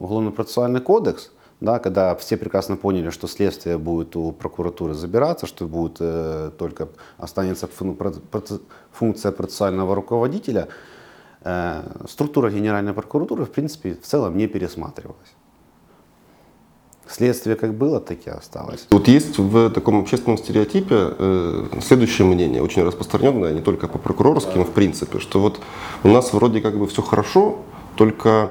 уголовно-процессуальный 0.00 0.80
кодекс, 0.80 1.30
да, 1.60 1.78
когда 1.78 2.14
все 2.14 2.36
прекрасно 2.36 2.76
поняли, 2.76 3.10
что 3.10 3.26
следствие 3.26 3.78
будет 3.78 4.14
у 4.16 4.32
прокуратуры 4.32 4.94
забираться, 4.94 5.46
что 5.46 5.66
будет 5.66 5.96
э, 6.00 6.50
только 6.56 6.88
останется 7.16 7.68
функция 8.92 9.32
процессуального 9.32 9.94
руководителя, 9.94 10.68
э, 11.42 11.82
структура 12.08 12.50
Генеральной 12.50 12.92
прокуратуры, 12.92 13.44
в 13.44 13.50
принципе, 13.50 13.94
в 13.94 14.06
целом 14.06 14.36
не 14.36 14.46
пересматривалась. 14.46 15.34
Следствие 17.08 17.56
как 17.56 17.74
было, 17.74 18.00
так 18.00 18.26
и 18.26 18.30
осталось. 18.30 18.86
Вот 18.90 19.08
есть 19.08 19.38
в 19.38 19.70
таком 19.70 19.98
общественном 19.98 20.36
стереотипе 20.36 21.14
э, 21.18 21.66
следующее 21.82 22.26
мнение, 22.28 22.62
очень 22.62 22.84
распространенное, 22.84 23.52
не 23.52 23.62
только 23.62 23.88
по 23.88 23.98
прокурорским, 23.98 24.64
в 24.64 24.70
принципе, 24.70 25.18
что 25.18 25.40
вот 25.40 25.58
у 26.04 26.08
нас 26.08 26.32
вроде 26.34 26.60
как 26.60 26.78
бы 26.78 26.86
все 26.86 27.02
хорошо, 27.02 27.60
только 27.96 28.50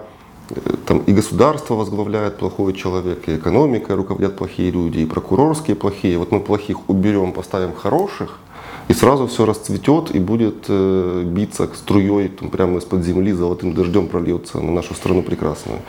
там 0.85 0.99
и 0.99 1.13
государство 1.13 1.75
возглавляет 1.75 2.37
плохой 2.37 2.73
человек, 2.73 3.27
и 3.27 3.35
экономика 3.35 3.95
руководят 3.95 4.35
плохие 4.35 4.71
люди, 4.71 4.99
и 4.99 5.05
прокурорские 5.05 5.75
плохие. 5.75 6.17
Вот 6.17 6.31
мы 6.31 6.39
плохих 6.39 6.89
уберем, 6.89 7.33
поставим 7.33 7.73
хороших, 7.73 8.39
и 8.87 8.93
сразу 8.93 9.27
все 9.27 9.45
расцветет 9.45 10.15
и 10.15 10.19
будет 10.19 10.65
э, 10.69 11.23
биться 11.25 11.69
струей 11.75 12.29
там, 12.29 12.49
прямо 12.49 12.77
из-под 12.77 13.03
земли, 13.03 13.33
золотым 13.33 13.73
дождем 13.73 14.07
прольется 14.07 14.59
на 14.59 14.71
нашу 14.71 14.93
страну 14.93 15.21
прекрасную. 15.21 15.79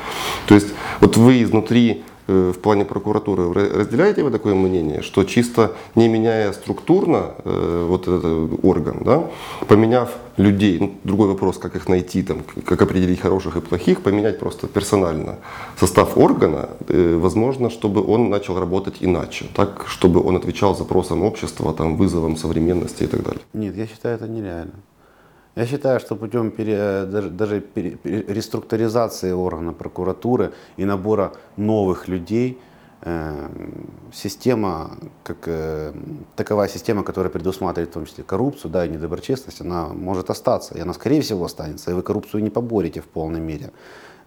То 0.47 0.55
есть 0.55 0.69
вот 1.01 1.17
вы 1.17 1.43
изнутри 1.43 1.91
э, 1.91 2.18
в 2.29 2.59
плане 2.61 2.85
прокуратуры, 2.85 3.45
ра- 3.45 3.79
разделяете 3.79 4.23
вы 4.23 4.31
такое 4.31 4.55
мнение, 4.55 5.03
что 5.03 5.25
чисто 5.25 5.73
не 5.95 6.09
меняя 6.09 6.53
структурно 6.53 7.35
э, 7.45 7.87
вот 7.89 8.03
этот 8.03 8.65
орган, 8.65 9.03
да, 9.05 9.25
поменяв 9.67 10.11
людей, 10.37 10.79
ну, 10.81 10.93
другой 11.05 11.29
вопрос, 11.29 11.59
как 11.59 11.75
их 11.77 11.89
найти, 11.89 12.23
там, 12.23 12.43
как 12.65 12.83
определить 12.83 13.21
хороших 13.21 13.57
и 13.57 13.61
плохих, 13.61 14.03
поменять 14.03 14.39
просто 14.39 14.67
персонально 14.67 15.37
состав 15.81 16.19
органа, 16.19 16.69
э, 16.89 17.17
возможно, 17.17 17.71
чтобы 17.71 18.05
он 18.07 18.29
начал 18.31 18.59
работать 18.59 18.97
иначе, 19.01 19.47
так, 19.55 19.85
чтобы 19.89 20.23
он 20.23 20.37
отвечал 20.37 20.77
запросам 20.77 21.23
общества, 21.23 21.73
там, 21.73 21.97
вызовам 21.97 22.37
современности 22.37 23.05
и 23.05 23.07
так 23.07 23.23
далее. 23.23 23.41
Нет, 23.55 23.77
я 23.77 23.87
считаю 23.87 24.17
это 24.17 24.29
нереально. 24.29 24.73
Я 25.59 25.67
считаю, 25.67 25.99
что 25.99 26.15
путем 26.15 26.53
пере- 26.53 27.05
даже, 27.05 27.31
даже 27.31 27.61
пере- 27.61 27.97
пере- 27.97 28.23
реструктуризации 28.29 29.33
органа 29.33 29.73
прокуратуры 29.73 30.53
и 30.77 30.85
набора 30.85 31.33
новых 31.57 32.07
людей 32.07 32.61
э, 33.03 33.49
система, 34.13 34.91
как 35.25 35.39
э, 35.47 35.93
таковая 36.37 36.69
система, 36.69 37.03
которая 37.03 37.33
предусматривает 37.33 37.91
в 37.91 37.93
том 37.93 38.07
числе 38.07 38.23
коррупцию, 38.23 38.71
да, 38.71 38.87
и 38.87 38.89
недоброчестность, 38.89 39.61
она 39.61 39.89
может 39.89 40.31
остаться, 40.31 40.79
и 40.79 40.81
она 40.81 40.93
скорее 40.93 41.23
всего 41.23 41.45
останется, 41.45 41.91
и 41.91 41.95
вы 41.95 42.03
коррупцию 42.03 42.45
не 42.45 42.51
поборете 42.51 43.01
в 43.01 43.09
полной 43.09 43.41
мере. 43.41 43.73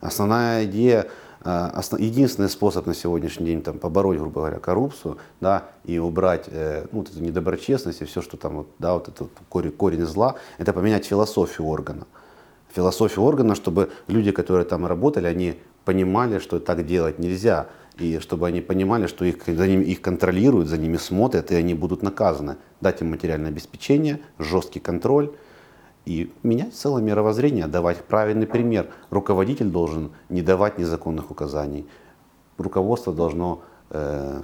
Основная 0.01 0.65
идея, 0.65 1.03
э, 1.03 1.07
единственный 1.43 2.49
способ 2.49 2.85
на 2.85 2.93
сегодняшний 2.93 3.47
день 3.47 3.61
там, 3.61 3.79
побороть, 3.79 4.17
грубо 4.17 4.41
говоря, 4.41 4.59
коррупцию, 4.59 5.17
да, 5.39 5.65
и 5.85 5.97
убрать 5.97 6.45
э, 6.47 6.85
ну, 6.91 6.99
вот 6.99 7.09
эту 7.09 7.21
недоброчестность 7.21 8.01
и 8.01 8.05
все, 8.05 8.21
что 8.21 8.37
там, 8.37 8.67
да, 8.79 8.93
вот 8.93 9.07
этот 9.07 9.29
корень, 9.49 9.71
корень 9.71 10.05
зла, 10.05 10.35
это 10.57 10.71
поменять 10.73 11.05
философию 11.05 11.67
органа. 11.67 12.05
Философию 12.73 13.25
органа, 13.25 13.55
чтобы 13.55 13.89
люди, 14.07 14.31
которые 14.31 14.65
там 14.65 14.85
работали, 14.85 15.25
они 15.25 15.55
понимали, 15.83 16.39
что 16.39 16.59
так 16.59 16.85
делать 16.85 17.19
нельзя, 17.19 17.67
и 17.97 18.19
чтобы 18.19 18.47
они 18.47 18.61
понимали, 18.61 19.07
что 19.07 19.25
их, 19.25 19.43
за 19.45 19.67
ними, 19.67 19.83
их 19.83 20.01
контролируют, 20.01 20.67
за 20.67 20.77
ними 20.77 20.97
смотрят, 20.97 21.51
и 21.51 21.55
они 21.55 21.73
будут 21.73 22.03
наказаны. 22.03 22.57
Дать 22.79 23.01
им 23.01 23.09
материальное 23.11 23.49
обеспечение, 23.49 24.19
жесткий 24.39 24.79
контроль, 24.79 25.31
и 26.05 26.31
менять 26.43 26.73
целое 26.73 27.01
мировоззрение, 27.01 27.67
давать 27.67 28.03
правильный 28.05 28.47
пример. 28.47 28.89
Руководитель 29.09 29.69
должен 29.69 30.11
не 30.29 30.41
давать 30.41 30.77
незаконных 30.77 31.31
указаний. 31.31 31.87
Руководство 32.57 33.13
должно 33.13 33.61
э, 33.89 34.41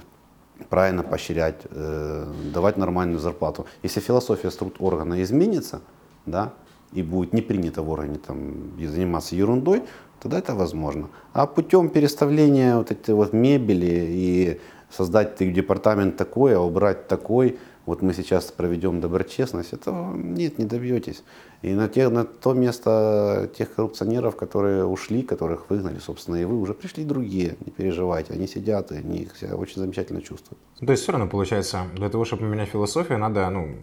правильно 0.68 1.02
поощрять, 1.02 1.62
э, 1.70 2.32
давать 2.52 2.76
нормальную 2.76 3.18
зарплату. 3.18 3.66
Если 3.82 4.00
философия 4.00 4.50
структур 4.50 4.94
органа 4.94 5.22
изменится, 5.22 5.80
да, 6.26 6.52
и 6.92 7.02
будет 7.02 7.32
не 7.32 7.42
принято 7.42 7.82
в 7.82 7.90
органе 7.90 8.18
там, 8.18 8.72
заниматься 8.78 9.36
ерундой, 9.36 9.82
тогда 10.20 10.38
это 10.38 10.54
возможно. 10.54 11.08
А 11.32 11.46
путем 11.46 11.90
переставления 11.90 12.76
вот 12.76 12.90
этой 12.90 13.14
вот 13.14 13.32
мебели 13.32 14.06
и 14.08 14.60
создать 14.90 15.36
департамент 15.38 16.16
такой, 16.16 16.56
а 16.56 16.60
убрать 16.60 17.08
такой, 17.08 17.58
вот 17.88 18.02
мы 18.02 18.12
сейчас 18.12 18.52
проведем 18.52 19.00
доброчестность, 19.00 19.72
этого 19.72 20.14
нет, 20.14 20.58
не 20.58 20.66
добьетесь. 20.66 21.22
И 21.62 21.72
на, 21.72 21.88
те, 21.88 22.10
на 22.10 22.26
то 22.26 22.52
место 22.52 23.50
тех 23.56 23.74
коррупционеров, 23.74 24.36
которые 24.36 24.84
ушли, 24.84 25.22
которых 25.22 25.70
выгнали, 25.70 25.98
собственно, 25.98 26.36
и 26.36 26.44
вы, 26.44 26.60
уже 26.60 26.74
пришли 26.74 27.02
другие, 27.02 27.56
не 27.64 27.72
переживайте, 27.72 28.34
они 28.34 28.46
сидят, 28.46 28.92
и 28.92 28.96
они 28.96 29.28
себя 29.40 29.56
очень 29.56 29.80
замечательно 29.80 30.20
чувствуют. 30.20 30.58
То 30.78 30.92
есть 30.92 31.02
все 31.02 31.12
равно 31.12 31.28
получается, 31.28 31.86
для 31.94 32.10
того, 32.10 32.26
чтобы 32.26 32.42
поменять 32.42 32.68
философию, 32.68 33.18
надо, 33.18 33.48
ну, 33.48 33.74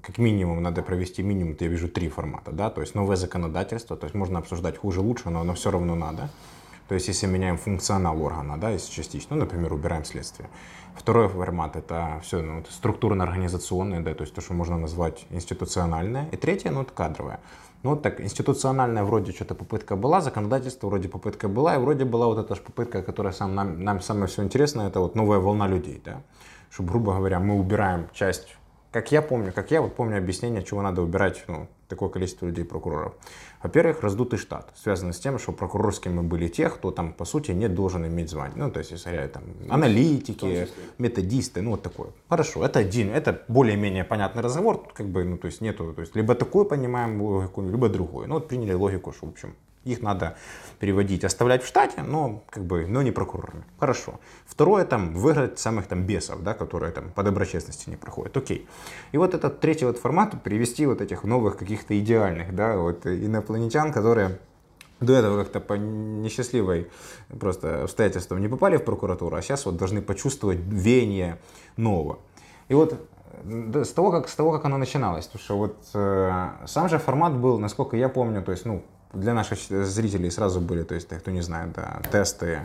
как 0.00 0.18
минимум, 0.18 0.62
надо 0.62 0.82
провести 0.82 1.24
минимум, 1.24 1.56
я 1.58 1.66
вижу, 1.66 1.88
три 1.88 2.08
формата, 2.08 2.52
да, 2.52 2.70
то 2.70 2.80
есть 2.82 2.94
новое 2.94 3.16
законодательство, 3.16 3.96
то 3.96 4.06
есть 4.06 4.14
можно 4.14 4.38
обсуждать 4.38 4.78
хуже, 4.78 5.00
лучше, 5.00 5.30
но 5.30 5.40
оно 5.40 5.54
все 5.54 5.72
равно 5.72 5.96
надо. 5.96 6.30
То 6.88 6.94
есть 6.94 7.06
если 7.06 7.26
меняем 7.26 7.58
функционал 7.58 8.22
органа, 8.22 8.58
да, 8.58 8.70
если 8.70 8.90
частично, 8.90 9.36
ну, 9.36 9.42
например, 9.42 9.72
убираем 9.74 10.04
следствие. 10.04 10.48
Второй 10.96 11.28
формат 11.28 11.76
это 11.76 12.20
все 12.22 12.40
ну, 12.40 12.64
структурно-организационное, 12.68 14.00
да, 14.00 14.14
то 14.14 14.22
есть 14.22 14.34
то, 14.34 14.40
что 14.40 14.54
можно 14.54 14.78
назвать 14.78 15.26
институциональное. 15.30 16.28
И 16.32 16.36
третье, 16.36 16.70
ну, 16.70 16.82
это 16.82 16.92
кадровое. 16.92 17.40
Ну, 17.82 17.90
вот 17.90 18.02
так, 18.02 18.20
институциональная 18.20 19.04
вроде 19.04 19.32
что-то 19.32 19.54
попытка 19.54 19.96
была, 19.96 20.20
законодательство 20.20 20.88
вроде 20.88 21.08
попытка 21.08 21.46
была, 21.46 21.76
и 21.76 21.78
вроде 21.78 22.04
была 22.04 22.26
вот 22.26 22.38
эта 22.38 22.54
же 22.56 22.62
попытка, 22.62 23.02
которая 23.02 23.32
сам, 23.32 23.54
нам, 23.54 23.84
нам 23.84 24.00
самое 24.00 24.26
все 24.26 24.42
интересное, 24.42 24.88
это 24.88 25.00
вот 25.00 25.14
новая 25.14 25.38
волна 25.38 25.68
людей, 25.68 26.02
да. 26.04 26.22
Чтобы, 26.70 26.90
грубо 26.90 27.14
говоря, 27.14 27.38
мы 27.38 27.54
убираем 27.54 28.08
часть, 28.12 28.56
как 28.90 29.12
я 29.12 29.22
помню, 29.22 29.52
как 29.52 29.70
я 29.70 29.82
вот 29.82 29.94
помню 29.94 30.18
объяснение, 30.18 30.64
чего 30.64 30.82
надо 30.82 31.02
убирать, 31.02 31.44
ну, 31.46 31.68
такое 31.88 32.08
количество 32.08 32.46
людей, 32.46 32.64
прокуроров. 32.64 33.14
Во-первых, 33.62 34.02
раздутый 34.02 34.38
штат, 34.38 34.72
связано 34.76 35.12
с 35.12 35.18
тем, 35.18 35.38
что 35.38 35.52
прокурорскими 35.52 36.20
были 36.20 36.48
те, 36.48 36.68
кто 36.68 36.90
там, 36.90 37.12
по 37.12 37.24
сути, 37.24 37.52
не 37.52 37.68
должен 37.68 38.06
иметь 38.06 38.30
звания. 38.30 38.54
Ну, 38.56 38.70
то 38.70 38.78
есть, 38.78 38.92
если 38.92 39.10
говоря, 39.10 39.28
там, 39.28 39.42
аналитики, 39.68 40.68
методисты, 40.98 41.62
ну, 41.62 41.70
вот 41.70 41.82
такое. 41.82 42.10
Хорошо, 42.28 42.64
это 42.64 42.78
один, 42.78 43.10
это 43.10 43.42
более-менее 43.48 44.04
понятный 44.04 44.42
разговор, 44.42 44.86
как 44.94 45.06
бы, 45.06 45.24
ну, 45.24 45.38
то 45.38 45.46
есть, 45.46 45.60
нету, 45.60 45.92
то 45.92 46.00
есть, 46.02 46.14
либо 46.14 46.34
такую 46.34 46.64
понимаем 46.66 47.20
логику, 47.20 47.62
либо 47.62 47.88
другую. 47.88 48.28
Ну, 48.28 48.34
вот 48.34 48.48
приняли 48.48 48.74
логику, 48.74 49.12
что, 49.12 49.26
в 49.26 49.30
общем, 49.30 49.54
их 49.92 50.02
надо 50.02 50.36
переводить, 50.78 51.24
оставлять 51.24 51.62
в 51.62 51.66
штате, 51.66 52.02
но 52.02 52.44
как 52.50 52.64
бы, 52.64 52.86
но 52.86 53.02
не 53.02 53.10
прокурорами. 53.10 53.64
Хорошо. 53.78 54.20
Второе, 54.46 54.84
там, 54.84 55.14
выиграть 55.14 55.58
самых 55.58 55.86
там 55.86 56.04
бесов, 56.04 56.42
да, 56.42 56.54
которые 56.54 56.92
там 56.92 57.10
по 57.10 57.22
доброчестности 57.22 57.90
не 57.90 57.96
проходят. 57.96 58.36
Окей. 58.36 58.68
И 59.12 59.18
вот 59.18 59.34
этот 59.34 59.60
третий 59.60 59.86
вот 59.86 59.98
формат, 59.98 60.42
привести 60.42 60.86
вот 60.86 61.00
этих 61.00 61.24
новых 61.24 61.56
каких-то 61.56 61.98
идеальных, 61.98 62.54
да, 62.54 62.76
вот 62.76 63.06
инопланетян, 63.06 63.92
которые 63.92 64.38
до 65.00 65.14
этого 65.14 65.42
как-то 65.42 65.60
по 65.60 65.74
несчастливой 65.74 66.90
просто 67.38 67.84
обстоятельствам 67.84 68.40
не 68.40 68.48
попали 68.48 68.76
в 68.76 68.84
прокуратуру, 68.84 69.36
а 69.36 69.42
сейчас 69.42 69.66
вот 69.66 69.76
должны 69.76 70.02
почувствовать 70.02 70.58
веяние 70.58 71.38
нового. 71.76 72.18
И 72.68 72.74
вот 72.74 73.08
с 73.44 73.92
того, 73.92 74.10
как, 74.10 74.28
с 74.28 74.34
того, 74.34 74.52
как 74.52 74.64
оно 74.64 74.78
начиналось, 74.78 75.26
потому 75.26 75.44
что 75.44 75.58
вот 75.58 75.76
э, 75.94 76.50
сам 76.66 76.88
же 76.88 76.98
формат 76.98 77.36
был, 77.36 77.58
насколько 77.58 77.96
я 77.96 78.08
помню, 78.08 78.42
то 78.42 78.52
есть, 78.52 78.64
ну, 78.64 78.82
для 79.12 79.34
наших 79.34 79.58
зрителей 79.58 80.30
сразу 80.30 80.60
были, 80.60 80.82
то 80.82 80.94
есть, 80.94 81.08
кто 81.08 81.30
не 81.30 81.42
знает, 81.42 81.72
да, 81.72 82.00
тесты, 82.10 82.60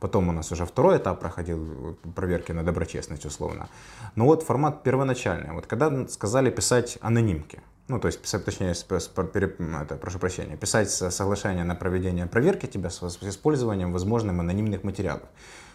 потом 0.00 0.28
у 0.28 0.32
нас 0.32 0.50
уже 0.52 0.64
второй 0.64 0.96
этап 0.98 1.20
проходил, 1.20 1.96
проверки 2.14 2.52
на 2.52 2.62
доброчестность 2.62 3.26
условно. 3.26 3.68
Но 4.16 4.26
вот 4.26 4.42
формат 4.42 4.82
первоначальный, 4.82 5.52
вот 5.52 5.66
когда 5.66 6.08
сказали 6.08 6.50
писать 6.50 6.98
анонимки, 7.00 7.60
ну, 7.88 7.98
то 7.98 8.08
есть, 8.08 8.22
писать, 8.22 8.44
точнее, 8.44 8.72
это, 8.72 9.96
прошу 9.96 10.18
прощения, 10.18 10.56
писать 10.56 10.90
со- 10.90 11.10
соглашение 11.10 11.64
на 11.64 11.74
проведение 11.74 12.26
проверки 12.26 12.66
тебя 12.66 12.90
с, 12.90 13.02
с 13.02 13.22
использованием 13.22 13.92
возможным 13.92 14.40
анонимных 14.40 14.84
материалов. 14.84 15.28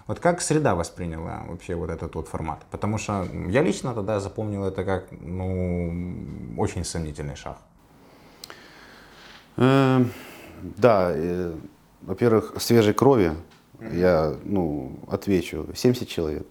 Вот 0.07 0.19
как 0.19 0.41
среда 0.41 0.73
восприняла 0.73 1.43
вообще 1.47 1.75
вот 1.75 1.89
этот 1.89 2.15
вот 2.15 2.29
формат? 2.29 2.65
Потому 2.71 2.97
что 2.97 3.27
я 3.49 3.61
лично 3.61 3.93
тогда 3.93 4.19
запомнил 4.19 4.63
это 4.63 4.85
как, 4.85 5.11
ну, 5.11 6.55
очень 6.57 6.85
сомнительный 6.85 7.35
шаг. 7.35 7.57
Э, 9.57 10.05
Да, 10.77 11.11
э, 11.13 11.53
во-первых, 12.01 12.55
свежей 12.59 12.93
крови 12.93 13.33
я 13.93 14.35
ну, 14.43 14.91
отвечу 15.07 15.67
70 15.75 16.07
человек. 16.07 16.47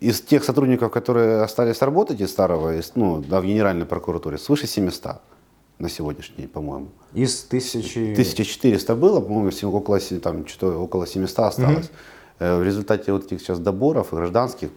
Из 0.00 0.20
тех 0.22 0.44
сотрудников, 0.44 0.90
которые 0.90 1.42
остались 1.42 1.82
работать 1.82 2.20
из 2.20 2.30
старого, 2.30 2.78
из, 2.78 2.92
ну, 2.94 3.20
да, 3.20 3.40
в 3.40 3.44
Генеральной 3.44 3.84
прокуратуре, 3.84 4.38
свыше 4.38 4.66
700 4.66 5.20
на 5.78 5.88
сегодняшний 5.88 6.36
день, 6.36 6.48
по-моему. 6.48 6.88
Из 7.12 7.42
тысячи... 7.42 8.12
1400 8.12 8.94
было, 8.94 9.20
по-моему, 9.20 9.50
около, 9.76 10.00
там, 10.00 10.46
что 10.46 10.82
около 10.82 11.06
700 11.06 11.38
осталось. 11.40 11.90
Э, 12.38 12.58
В 12.58 12.62
результате 12.62 13.12
вот 13.12 13.26
этих 13.26 13.40
сейчас 13.40 13.58
доборов 13.58 14.12
гражданских, 14.12 14.70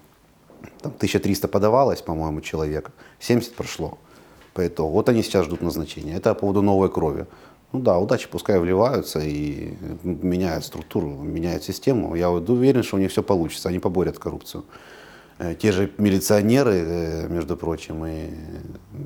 там 0.81 0.91
1300 0.97 1.47
подавалось, 1.47 2.01
по-моему, 2.01 2.41
человек, 2.41 2.91
70 3.19 3.55
прошло 3.55 3.97
по 4.55 4.65
итогу. 4.65 4.93
Вот 4.93 5.09
они 5.09 5.21
сейчас 5.21 5.45
ждут 5.45 5.61
назначения. 5.61 6.15
Это 6.15 6.33
по 6.33 6.39
поводу 6.41 6.61
новой 6.61 6.89
крови. 6.89 7.25
Ну 7.73 7.79
да, 7.81 7.99
удачи 7.99 8.27
пускай 8.31 8.57
вливаются 8.57 9.19
и 9.19 9.73
меняют 10.03 10.63
структуру, 10.65 11.07
меняют 11.09 11.63
систему. 11.63 12.15
Я 12.15 12.29
уверен, 12.31 12.81
что 12.83 12.95
у 12.95 12.99
них 12.99 13.11
все 13.11 13.21
получится, 13.21 13.69
они 13.69 13.79
поборят 13.79 14.17
коррупцию. 14.17 14.63
Э, 15.39 15.55
Те 15.61 15.73
же 15.73 15.89
милиционеры, 15.97 16.73
э, 16.73 17.27
между 17.27 17.57
прочим, 17.57 18.05
и 18.05 18.29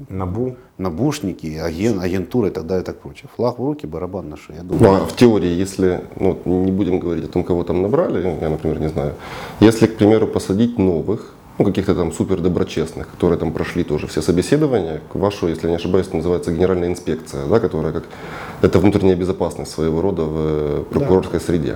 Набу. 0.09 0.55
набушники, 0.77 1.57
аген, 1.57 1.99
агентуры 1.99 2.49
и 2.49 2.51
так 2.51 2.67
далее 2.67 2.83
и 2.83 2.85
так 2.85 2.99
прочее. 2.99 3.27
Флаг 3.35 3.57
в 3.57 3.65
руки, 3.65 3.87
барабан 3.87 4.29
на 4.29 4.37
шее. 4.37 4.57
Я 4.57 4.63
Ну, 4.63 4.77
думаю, 4.77 5.01
а 5.01 5.05
в 5.05 5.15
теории, 5.15 5.49
если, 5.61 6.01
ну, 6.19 6.37
не 6.45 6.71
будем 6.71 6.99
говорить 6.99 7.25
о 7.25 7.27
том, 7.27 7.43
кого 7.43 7.63
там 7.63 7.81
набрали, 7.81 8.37
я, 8.41 8.49
например, 8.49 8.79
не 8.79 8.89
знаю, 8.89 9.13
если, 9.61 9.87
к 9.87 9.97
примеру, 9.97 10.27
посадить 10.27 10.77
новых, 10.77 11.33
ну, 11.59 11.65
каких-то 11.65 11.93
там 11.93 12.11
супер 12.13 12.39
доброчестных, 12.39 13.07
которые 13.11 13.37
там 13.37 13.51
прошли 13.51 13.83
тоже 13.83 14.07
все 14.07 14.21
собеседования, 14.21 15.01
к 15.11 15.15
вашу, 15.15 15.47
если 15.49 15.63
я 15.63 15.69
не 15.71 15.75
ошибаюсь, 15.75 16.11
называется 16.13 16.51
генеральная 16.53 16.87
инспекция, 16.87 17.45
да, 17.47 17.59
которая 17.59 17.91
как, 17.91 18.03
это 18.61 18.79
внутренняя 18.79 19.15
безопасность 19.17 19.71
своего 19.71 20.01
рода 20.01 20.23
в 20.23 20.35
э, 20.37 20.83
прокурорской 20.89 21.39
среде. 21.41 21.75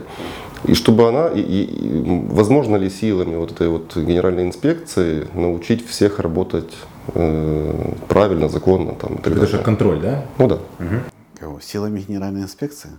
И 0.64 0.74
чтобы 0.74 1.08
она, 1.10 1.28
и, 1.28 1.42
и- 1.42 2.28
возможно 2.30 2.78
ли 2.78 2.90
силами 2.90 3.36
вот 3.36 3.52
этой 3.52 3.68
вот 3.68 3.96
генеральной 3.98 4.44
инспекции 4.46 5.28
научить 5.34 5.86
всех 5.86 6.20
работать 6.20 6.74
э, 7.14 7.92
правильно, 8.08 8.48
законно 8.48 8.94
там, 8.94 9.16
и 9.16 9.18
так 9.18 9.34
Это 9.34 9.46
же 9.46 9.52
далее? 9.52 9.66
контроль, 9.66 10.00
да? 10.00 10.24
Ну 10.38 10.48
да. 10.48 10.60
кого? 11.38 11.60
Силами 11.60 12.00
генеральной 12.08 12.44
инспекции? 12.44 12.92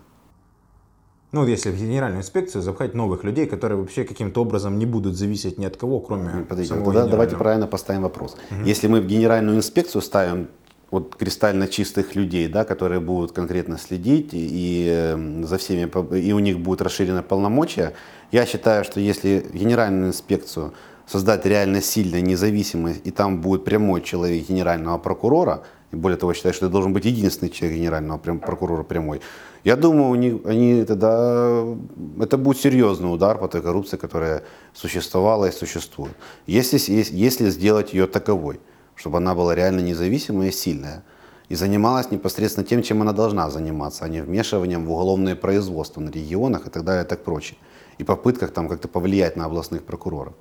Ну, 1.35 1.45
если 1.47 1.71
в 1.71 1.77
генеральную 1.77 2.21
инспекцию 2.21 2.63
запхать 2.63 2.95
новых 2.95 3.25
людей, 3.25 3.47
которые 3.47 3.77
вообще 3.77 4.05
каким-то 4.05 4.43
образом 4.43 4.79
не 4.79 4.87
будут 4.87 5.17
зависеть 5.17 5.59
ни 5.59 5.65
от 5.65 5.77
кого, 5.77 5.99
кроме 5.99 6.45
Подождите, 6.45 6.75
самого 6.75 6.93
тогда 6.93 7.11
давайте 7.11 7.37
правильно 7.37 7.67
поставим 7.67 8.03
вопрос. 8.03 8.37
Если 8.65 8.87
мы 8.87 9.01
в 9.01 9.07
генеральную 9.07 9.57
инспекцию 9.57 10.03
ставим 10.03 10.47
вот 10.93 11.17
кристально 11.17 11.67
чистых 11.67 12.15
людей, 12.15 12.47
да, 12.47 12.65
которые 12.65 13.01
будут 13.01 13.33
конкретно 13.33 13.79
следить 13.79 14.33
и, 14.33 14.39
и, 14.39 14.89
э, 14.89 15.45
за 15.45 15.59
всеми, 15.59 15.91
и 16.17 16.33
у 16.33 16.39
них 16.39 16.61
будет 16.61 16.83
расширено 16.83 17.23
полномочия, 17.25 17.95
я 18.31 18.47
считаю, 18.47 18.85
что 18.85 19.01
если 19.01 19.45
генеральную 19.53 20.11
инспекцию 20.11 20.73
создать 21.07 21.47
реально 21.47 21.81
сильно 21.81 22.21
независимой, 22.21 22.95
и 23.03 23.11
там 23.11 23.41
будет 23.41 23.65
прямой 23.65 24.03
человек 24.03 24.49
генерального 24.49 24.99
прокурора, 24.99 25.65
и 25.95 25.97
более 25.97 26.19
того, 26.19 26.35
считаю, 26.35 26.55
что 26.55 26.67
это 26.67 26.73
должен 26.73 26.93
быть 26.93 27.05
единственный 27.05 27.51
человек 27.51 27.79
генерального 27.79 28.19
прям- 28.19 28.41
прокурора 28.41 28.83
прямой, 28.83 29.21
я 29.65 29.77
думаю, 29.77 30.11
у 30.11 30.15
них, 30.15 30.35
они 30.45 30.85
тогда, 30.85 31.65
это 32.21 32.37
будет 32.37 32.59
серьезный 32.59 33.13
удар 33.13 33.39
по 33.39 33.49
той 33.49 33.63
коррупции, 33.63 33.97
которая 33.97 34.43
существовала 34.75 35.47
и 35.47 35.53
существует. 35.53 36.15
Если, 36.47 36.79
если 37.17 37.51
сделать 37.51 37.95
ее 37.95 38.07
таковой, 38.07 38.61
чтобы 38.95 39.19
она 39.19 39.35
была 39.35 39.55
реально 39.55 39.81
независимая 39.81 40.49
и 40.49 40.53
сильная, 40.53 41.03
и 41.49 41.55
занималась 41.55 42.11
непосредственно 42.11 42.67
тем, 42.67 42.83
чем 42.83 43.03
она 43.03 43.13
должна 43.13 43.51
заниматься, 43.51 44.05
а 44.05 44.09
не 44.09 44.23
вмешиванием 44.23 44.87
в 44.87 44.93
уголовное 44.93 45.37
производство 45.37 46.01
на 46.01 46.11
регионах 46.11 46.67
и 46.67 46.71
так 46.71 46.85
далее 46.85 47.05
и 47.05 47.07
так 47.07 47.23
прочее. 47.23 47.59
И 47.99 48.05
попытках 48.05 48.51
там 48.51 48.69
как-то 48.69 48.89
повлиять 48.89 49.37
на 49.37 49.45
областных 49.45 49.85
прокуроров. 49.85 50.35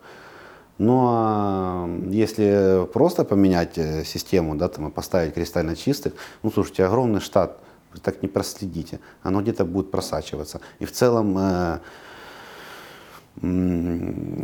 Ну 0.80 1.06
а 1.08 1.88
если 2.10 2.88
просто 2.92 3.24
поменять 3.24 3.77
э, 3.77 4.03
систему, 4.03 4.56
да, 4.56 4.68
там, 4.68 4.88
и 4.88 4.92
поставить 4.92 5.34
кристально 5.34 5.75
чистых, 5.75 6.13
ну 6.42 6.51
слушайте, 6.51 6.84
огромный 6.86 7.22
штат, 7.22 7.60
вы 7.94 8.00
так 8.00 8.24
не 8.24 8.27
проследите, 8.27 9.00
оно 9.22 9.42
где-то 9.42 9.65
будет 9.65 9.92
просачиваться. 9.92 10.62
И 10.80 10.86
в 10.86 10.92
целом 10.92 11.38
э, 11.38 11.80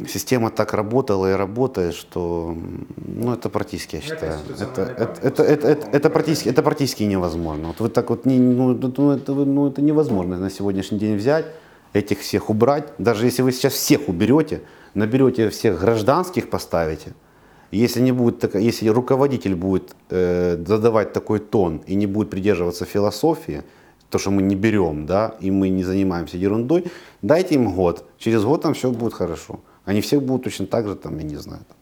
система 0.07 0.49
так 0.49 0.73
работала 0.73 1.31
и 1.31 1.33
работает, 1.35 1.95
что 1.95 2.55
ну, 2.97 3.33
это 3.33 3.49
практически, 3.49 3.95
я 3.95 4.01
считаю, 4.01 4.33
это, 4.59 4.81
это, 4.81 5.21
это, 5.21 5.43
это, 5.43 5.67
это, 5.67 5.87
это 5.91 6.09
практически, 6.09 6.49
это 6.49 6.61
практически 6.63 7.03
невозможно. 7.03 7.67
Вот 7.69 7.79
вы 7.79 7.89
так 7.89 8.09
вот, 8.09 8.25
не, 8.25 8.39
ну, 8.39 8.75
это- 8.75 8.91
ну, 8.97 9.11
это, 9.11 9.33
ну, 9.33 9.67
это 9.67 9.81
невозможно 9.81 10.37
на 10.37 10.49
сегодняшний 10.49 10.99
день 10.99 11.17
взять, 11.17 11.45
этих 11.93 12.19
всех 12.19 12.49
убрать. 12.49 12.93
Даже 12.97 13.25
если 13.25 13.41
вы 13.41 13.51
сейчас 13.51 13.73
всех 13.73 14.09
уберете, 14.09 14.61
наберете 14.93 15.49
всех 15.49 15.79
гражданских, 15.79 16.49
поставите, 16.49 17.13
если, 17.71 18.01
не 18.01 18.11
будет, 18.11 18.55
если 18.55 18.89
руководитель 18.89 19.55
будет 19.55 19.95
э, 20.09 20.57
задавать 20.65 21.13
такой 21.13 21.39
тон 21.39 21.81
и 21.85 21.95
не 21.95 22.07
будет 22.07 22.29
придерживаться 22.29 22.85
философии, 22.85 23.63
то, 24.09 24.17
что 24.17 24.31
мы 24.31 24.41
не 24.41 24.55
берем, 24.55 25.05
да, 25.05 25.35
и 25.39 25.51
мы 25.51 25.69
не 25.69 25.83
занимаемся 25.83 26.37
ерундой, 26.37 26.85
дайте 27.21 27.55
им 27.55 27.73
год. 27.73 28.05
Через 28.17 28.43
год 28.43 28.61
там 28.61 28.73
все 28.73 28.91
будет 28.91 29.13
хорошо. 29.13 29.59
Они 29.85 30.01
все 30.01 30.19
будут 30.19 30.43
точно 30.43 30.65
так 30.65 30.87
же, 30.87 30.95
там, 30.95 31.17
я 31.17 31.23
не 31.23 31.35
знаю, 31.35 31.61
там, 31.67 31.77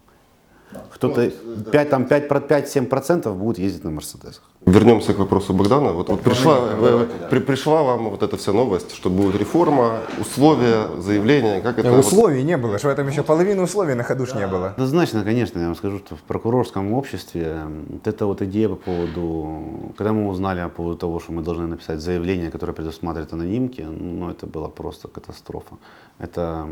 кто-то 0.93 1.31
5, 1.71 1.89
там 1.89 2.05
5, 2.05 2.27
5-7% 2.27 3.33
будут 3.33 3.57
ездить 3.59 3.83
на 3.83 3.91
Мерседесах. 3.91 4.43
Вернемся 4.65 5.13
к 5.13 5.17
вопросу 5.19 5.53
Богдана. 5.53 5.93
Вот, 5.93 6.09
вот 6.09 6.21
пришла, 6.21 6.57
э, 6.59 7.07
при- 7.29 7.39
пришла 7.39 7.83
вам 7.83 8.09
вот 8.09 8.21
эта 8.21 8.35
вся 8.35 8.51
новость, 8.51 8.93
что 8.93 9.09
будет 9.09 9.35
реформа, 9.39 10.01
условия, 10.19 10.87
заявления, 10.99 11.61
как 11.61 11.79
это... 11.79 11.87
Э, 11.87 11.91
вот- 11.91 12.05
Условий 12.05 12.43
не 12.43 12.57
было, 12.57 12.77
что 12.77 12.89
в 12.89 12.91
этом 12.91 13.07
еще 13.07 13.23
половины 13.23 13.61
условий 13.63 13.93
на 13.95 14.03
ходу 14.03 14.25
ж 14.25 14.33
не 14.35 14.45
было. 14.45 14.67
Однозначно, 14.69 15.23
конечно, 15.23 15.59
я 15.59 15.65
вам 15.67 15.75
скажу, 15.75 15.99
что 15.99 16.15
в 16.17 16.21
прокурорском 16.23 16.91
обществе 16.93 17.61
вот 17.89 18.07
эта 18.07 18.25
вот 18.25 18.41
идея 18.41 18.67
по 18.69 18.75
поводу, 18.75 19.93
когда 19.97 20.11
мы 20.11 20.27
узнали 20.27 20.61
по 20.63 20.69
поводу 20.69 20.97
того, 20.97 21.19
что 21.21 21.31
мы 21.31 21.41
должны 21.43 21.67
написать 21.67 22.01
заявление, 22.01 22.51
которое 22.51 22.73
предусматривает 22.73 23.31
анонимки, 23.33 23.81
ну 23.81 24.29
это 24.29 24.47
была 24.47 24.67
просто 24.67 25.07
катастрофа. 25.07 25.75
Это, 26.19 26.67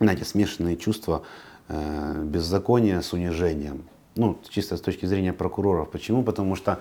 знаете, 0.00 0.24
смешанные 0.24 0.76
чувства 0.76 1.22
э, 1.68 2.22
беззакония 2.24 3.00
с 3.00 3.12
унижением. 3.12 3.84
Ну, 4.14 4.38
чисто 4.48 4.76
с 4.76 4.80
точки 4.80 5.06
зрения 5.06 5.32
прокуроров. 5.32 5.90
Почему? 5.90 6.22
Потому 6.22 6.56
что 6.56 6.80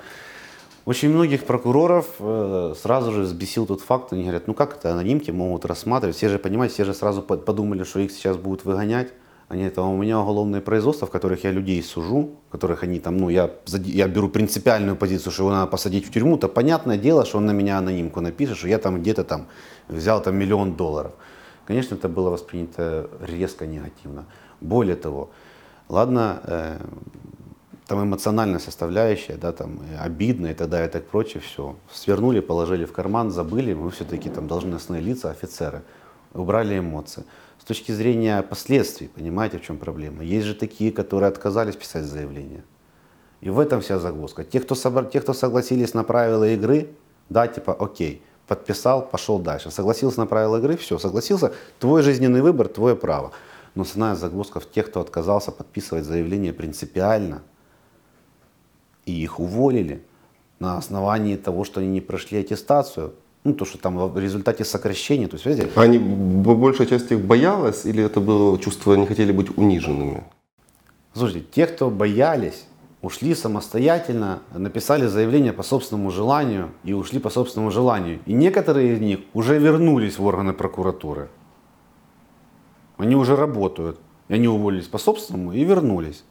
очень 0.85 1.09
многих 1.09 1.45
прокуроров 1.45 2.07
э, 2.19 2.73
сразу 2.79 3.11
же 3.11 3.21
взбесил 3.21 3.65
тот 3.65 3.81
факт, 3.81 4.13
они 4.13 4.21
говорят, 4.21 4.47
ну 4.47 4.53
как 4.53 4.77
это 4.77 4.93
анонимки 4.93 5.31
могут 5.31 5.65
рассматривать, 5.65 6.15
все 6.15 6.29
же, 6.29 6.37
понимаете, 6.37 6.75
все 6.75 6.85
же 6.85 6.93
сразу 6.93 7.23
по- 7.23 7.37
подумали, 7.37 7.83
что 7.83 7.99
их 7.99 8.11
сейчас 8.11 8.37
будут 8.37 8.65
выгонять. 8.65 9.11
Они 9.47 9.63
это, 9.63 9.81
«А 9.81 9.85
у 9.85 9.95
меня 9.95 10.19
уголовные 10.19 10.61
производства, 10.61 11.07
в 11.07 11.11
которых 11.11 11.43
я 11.43 11.51
людей 11.51 11.81
сужу, 11.83 12.31
в 12.47 12.51
которых 12.51 12.81
они 12.83 12.99
там, 12.99 13.17
ну 13.17 13.29
я, 13.29 13.51
я 13.67 14.07
беру 14.07 14.27
принципиальную 14.27 14.95
позицию, 14.95 15.31
что 15.31 15.43
его 15.43 15.51
надо 15.51 15.67
посадить 15.67 16.07
в 16.07 16.11
тюрьму, 16.11 16.37
то 16.37 16.47
понятное 16.47 16.97
дело, 16.97 17.25
что 17.25 17.37
он 17.37 17.45
на 17.45 17.51
меня 17.51 17.77
анонимку 17.77 18.21
напишет, 18.21 18.57
что 18.57 18.67
я 18.67 18.79
там 18.79 19.01
где-то 19.01 19.23
там 19.23 19.47
взял 19.87 20.21
там 20.21 20.35
миллион 20.35 20.75
долларов. 20.75 21.11
Конечно, 21.65 21.95
это 21.95 22.07
было 22.09 22.29
воспринято 22.29 23.09
резко 23.21 23.65
негативно. 23.65 24.25
Более 24.61 24.95
того, 24.95 25.31
ладно, 25.89 26.41
э, 26.43 26.79
там 27.87 28.03
эмоциональная 28.03 28.59
составляющая, 28.59 29.35
да, 29.35 29.51
там 29.51 29.81
и 29.91 29.95
обидно 29.95 30.47
и 30.47 30.53
так 30.53 30.69
далее, 30.69 30.87
и 30.87 30.91
так 30.91 31.05
прочее, 31.05 31.41
все. 31.41 31.75
Свернули, 31.91 32.39
положили 32.39 32.85
в 32.85 32.91
карман, 32.91 33.31
забыли, 33.31 33.73
мы 33.73 33.91
все-таки 33.91 34.29
там 34.29 34.47
должностные 34.47 35.01
лица, 35.01 35.29
офицеры, 35.29 35.83
убрали 36.33 36.79
эмоции. 36.79 37.23
С 37.59 37.63
точки 37.63 37.91
зрения 37.91 38.41
последствий, 38.43 39.07
понимаете, 39.07 39.57
в 39.57 39.63
чем 39.63 39.77
проблема? 39.77 40.23
Есть 40.23 40.45
же 40.45 40.53
такие, 40.53 40.91
которые 40.91 41.29
отказались 41.29 41.75
писать 41.75 42.05
заявление. 42.05 42.63
И 43.41 43.49
в 43.49 43.59
этом 43.59 43.81
вся 43.81 43.99
загвоздка. 43.99 44.43
Те, 44.43 44.59
кто, 44.59 44.75
собра- 44.75 45.09
те, 45.09 45.19
кто 45.21 45.33
согласились 45.33 45.93
на 45.93 46.03
правила 46.03 46.47
игры, 46.47 46.89
да, 47.29 47.47
типа, 47.47 47.73
окей, 47.73 48.23
подписал, 48.47 49.01
пошел 49.07 49.39
дальше. 49.39 49.71
Согласился 49.71 50.19
на 50.19 50.25
правила 50.25 50.57
игры, 50.57 50.77
все, 50.77 50.97
согласился, 50.99 51.53
твой 51.79 52.01
жизненный 52.03 52.41
выбор, 52.41 52.67
твое 52.67 52.95
право. 52.95 53.31
Но 53.75 53.83
основная 53.83 54.15
загвоздка 54.15 54.59
в 54.59 54.69
тех, 54.69 54.87
кто 54.87 55.01
отказался 55.01 55.51
подписывать 55.51 56.05
заявление 56.05 56.53
принципиально, 56.53 57.41
и 59.05 59.11
их 59.11 59.39
уволили 59.39 60.03
на 60.59 60.77
основании 60.77 61.35
того, 61.35 61.63
что 61.63 61.79
они 61.81 61.89
не 61.89 62.01
прошли 62.01 62.39
аттестацию. 62.39 63.13
Ну, 63.43 63.53
то, 63.53 63.65
что 63.65 63.77
там 63.77 63.97
в 64.09 64.17
результате 64.17 64.65
сокращения, 64.65 65.27
то 65.27 65.35
есть, 65.35 65.45
видите, 65.45 65.69
Они, 65.75 65.99
б- 65.99 66.55
большая 66.55 66.87
часть 66.87 67.11
их 67.11 67.19
боялась 67.21 67.85
или 67.85 68.03
это 68.03 68.19
было 68.19 68.57
чувство, 68.57 68.95
не 68.95 69.05
хотели 69.05 69.31
быть 69.31 69.55
униженными? 69.55 70.23
Слушайте, 71.13 71.45
те, 71.51 71.67
кто 71.67 71.91
боялись, 71.91 72.65
ушли 73.05 73.35
самостоятельно, 73.35 74.39
написали 74.51 75.05
заявление 75.05 75.53
по 75.53 75.61
собственному 75.61 76.09
желанию 76.09 76.71
и 76.83 76.93
ушли 76.93 77.19
по 77.19 77.29
собственному 77.29 77.69
желанию. 77.69 78.19
И 78.25 78.33
некоторые 78.33 78.93
из 78.93 78.99
них 78.99 79.19
уже 79.35 79.59
вернулись 79.59 80.17
в 80.17 80.25
органы 80.25 80.53
прокуратуры. 80.53 81.29
Они 82.97 83.15
уже 83.15 83.35
работают. 83.35 83.99
И 84.27 84.33
они 84.33 84.47
уволились 84.47 84.87
по 84.87 84.97
собственному 84.97 85.53
и 85.53 85.63
вернулись. 85.63 86.23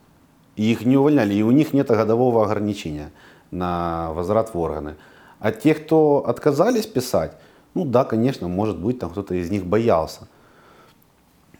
И 0.56 0.72
их 0.72 0.84
не 0.84 0.96
увольняли, 0.96 1.34
и 1.34 1.42
у 1.42 1.52
них 1.52 1.72
нет 1.72 1.86
годового 1.86 2.44
ограничения 2.44 3.12
на 3.52 4.12
возврат 4.12 4.52
в 4.52 4.58
органы. 4.58 4.96
А 5.38 5.52
те, 5.52 5.74
кто 5.74 6.24
отказались 6.26 6.86
писать, 6.86 7.36
ну 7.74 7.84
да, 7.84 8.04
конечно, 8.04 8.48
может 8.48 8.80
быть, 8.80 8.98
там 8.98 9.10
кто-то 9.10 9.36
из 9.36 9.48
них 9.48 9.64
боялся. 9.64 10.26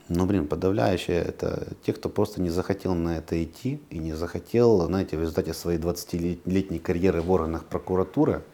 Ну, 0.08 0.26
блин, 0.26 0.46
подавляющее 0.46 1.16
это 1.16 1.68
те, 1.82 1.94
кто 1.94 2.10
просто 2.10 2.42
не 2.42 2.50
захотел 2.50 2.94
на 2.94 3.16
это 3.16 3.42
идти 3.42 3.80
и 3.88 3.98
не 3.98 4.12
захотел, 4.12 4.84
знаете, 4.84 5.16
в 5.16 5.20
результате 5.20 5.54
своей 5.54 5.78
20-летней 5.78 6.78
карьеры 6.78 7.22
в 7.22 7.30
органах 7.30 7.64
прокуратуры, 7.64 8.44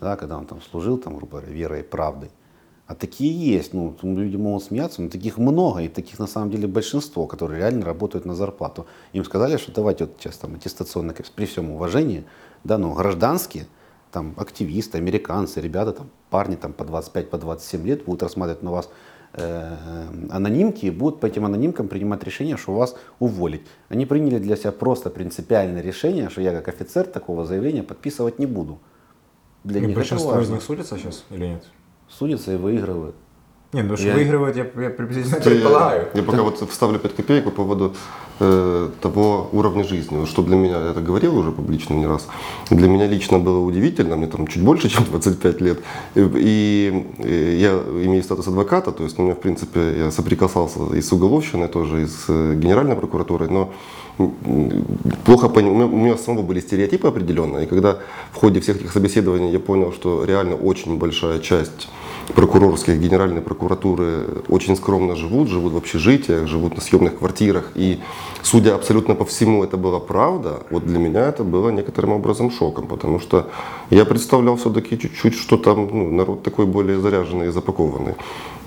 да, 0.00 0.16
когда 0.16 0.38
он 0.38 0.46
там 0.46 0.62
служил, 0.62 0.96
там, 0.98 1.16
грубо 1.16 1.38
говоря, 1.38 1.52
верой 1.52 1.80
и 1.80 1.82
правдой. 1.82 2.30
А 2.86 2.94
такие 2.94 3.32
есть, 3.32 3.72
ну, 3.72 3.96
люди 4.02 4.36
могут 4.36 4.62
смеяться, 4.62 5.02
но 5.02 5.08
таких 5.08 5.38
много, 5.38 5.80
и 5.80 5.88
таких 5.88 6.20
на 6.20 6.28
самом 6.28 6.50
деле 6.50 6.68
большинство, 6.68 7.26
которые 7.26 7.58
реально 7.58 7.84
работают 7.86 8.24
на 8.24 8.36
зарплату. 8.36 8.86
Им 9.14 9.24
сказали, 9.24 9.56
что 9.56 9.72
давайте 9.72 10.04
вот 10.04 10.14
сейчас 10.20 10.36
там 10.36 10.54
аттестационный, 10.54 11.14
курс, 11.14 11.30
при 11.30 11.46
всем 11.46 11.72
уважении, 11.72 12.24
да, 12.62 12.78
ну, 12.78 12.92
гражданские, 12.92 13.66
там, 14.12 14.34
активисты, 14.36 14.98
американцы, 14.98 15.60
ребята, 15.60 15.92
там, 15.92 16.10
парни 16.30 16.54
там 16.54 16.72
по 16.72 16.84
25, 16.84 17.30
по 17.30 17.38
27 17.38 17.84
лет 17.84 18.04
будут 18.04 18.22
рассматривать 18.22 18.62
на 18.62 18.70
вас 18.70 18.88
анонимки 19.36 20.86
и 20.86 20.90
будут 20.90 21.20
по 21.20 21.26
этим 21.26 21.44
анонимкам 21.44 21.88
принимать 21.88 22.22
решение, 22.22 22.56
что 22.56 22.74
вас 22.74 22.96
уволить. 23.18 23.62
Они 23.88 24.06
приняли 24.06 24.38
для 24.38 24.56
себя 24.56 24.72
просто 24.72 25.10
принципиальное 25.10 25.82
решение, 25.82 26.30
что 26.30 26.40
я 26.40 26.52
как 26.52 26.68
офицер 26.68 27.04
такого 27.06 27.44
заявления 27.44 27.82
подписывать 27.82 28.38
не 28.38 28.46
буду. 28.46 28.78
Для 29.64 29.80
И 29.80 29.86
них 29.86 29.96
большинство 29.96 30.38
из 30.38 30.50
них 30.50 30.62
судятся 30.62 30.96
сейчас 30.98 31.24
или 31.30 31.46
нет? 31.46 31.64
Судятся 32.08 32.52
и 32.52 32.56
выигрывают. 32.56 33.16
Не, 33.74 33.82
ну 33.82 33.96
что 33.96 34.06
Я- 34.06 34.14
выигрывают, 34.14 34.56
я, 34.56 34.66
я 34.82 34.90
приблизительно 34.90 35.38
Я, 35.38 35.42
предполагаю. 35.42 36.06
я 36.14 36.22
пока 36.22 36.42
вот 36.44 36.64
вставлю 36.70 37.00
5 37.00 37.16
копеек 37.16 37.44
по 37.44 37.50
поводу 37.50 37.92
э, 38.38 38.88
того 39.00 39.48
уровня 39.50 39.82
жизни. 39.82 40.26
Что 40.26 40.42
для 40.42 40.54
меня, 40.54 40.80
я 40.80 40.90
это 40.92 41.00
говорил 41.00 41.36
уже 41.36 41.50
публично 41.50 41.94
не 41.94 42.06
раз, 42.06 42.28
для 42.70 42.86
меня 42.86 43.08
лично 43.08 43.40
было 43.40 43.58
удивительно, 43.58 44.14
мне 44.16 44.28
там 44.28 44.46
чуть 44.46 44.62
больше, 44.62 44.88
чем 44.94 45.02
25 45.04 45.60
лет, 45.60 45.80
и, 46.14 46.30
и, 46.36 47.06
э, 47.18 47.56
я 47.58 47.70
имею 48.06 48.22
статус 48.22 48.46
адвоката, 48.46 48.92
то 48.92 49.02
есть 49.02 49.18
у 49.18 49.22
меня, 49.22 49.34
в 49.34 49.40
принципе, 49.40 49.80
я 49.98 50.10
соприкасался 50.12 50.78
и 50.94 51.00
с 51.02 51.10
уголовщиной 51.12 51.66
тоже, 51.66 52.02
и 52.02 52.06
с 52.06 52.26
э, 52.28 52.54
генеральной 52.54 52.94
прокуратурой, 52.94 53.48
но 53.50 53.72
плохо 55.24 55.48
меня, 55.48 55.86
у 55.86 55.96
меня 55.96 56.16
самого 56.16 56.44
были 56.44 56.60
стереотипы 56.60 57.08
определенные, 57.08 57.64
и 57.64 57.66
когда 57.66 57.98
в 58.32 58.36
ходе 58.36 58.60
всех 58.60 58.76
этих 58.76 58.92
собеседований 58.92 59.50
я 59.50 59.58
понял, 59.58 59.92
что 59.92 60.24
реально 60.24 60.54
очень 60.54 60.96
большая 60.96 61.40
часть 61.40 61.88
прокурорских, 62.34 62.98
Генеральной 62.98 63.42
прокуратуры 63.42 64.42
очень 64.48 64.76
скромно 64.76 65.16
живут, 65.16 65.48
живут 65.48 65.72
в 65.72 65.76
общежитиях, 65.76 66.46
живут 66.46 66.76
на 66.76 66.80
съемных 66.80 67.18
квартирах. 67.18 67.72
И, 67.74 68.00
судя 68.42 68.74
абсолютно 68.74 69.14
по 69.14 69.24
всему, 69.24 69.64
это 69.64 69.76
была 69.76 70.00
правда, 70.00 70.62
вот 70.70 70.86
для 70.86 70.98
меня 70.98 71.20
это 71.28 71.44
было 71.44 71.70
некоторым 71.70 72.12
образом 72.12 72.50
шоком, 72.50 72.86
потому 72.86 73.20
что 73.20 73.50
я 73.90 74.04
представлял 74.04 74.56
все-таки 74.56 74.98
чуть-чуть, 74.98 75.34
что 75.34 75.56
там 75.56 75.88
ну, 75.92 76.10
народ 76.10 76.42
такой 76.42 76.66
более 76.66 76.98
заряженный 76.98 77.48
и 77.48 77.50
запакованный. 77.50 78.14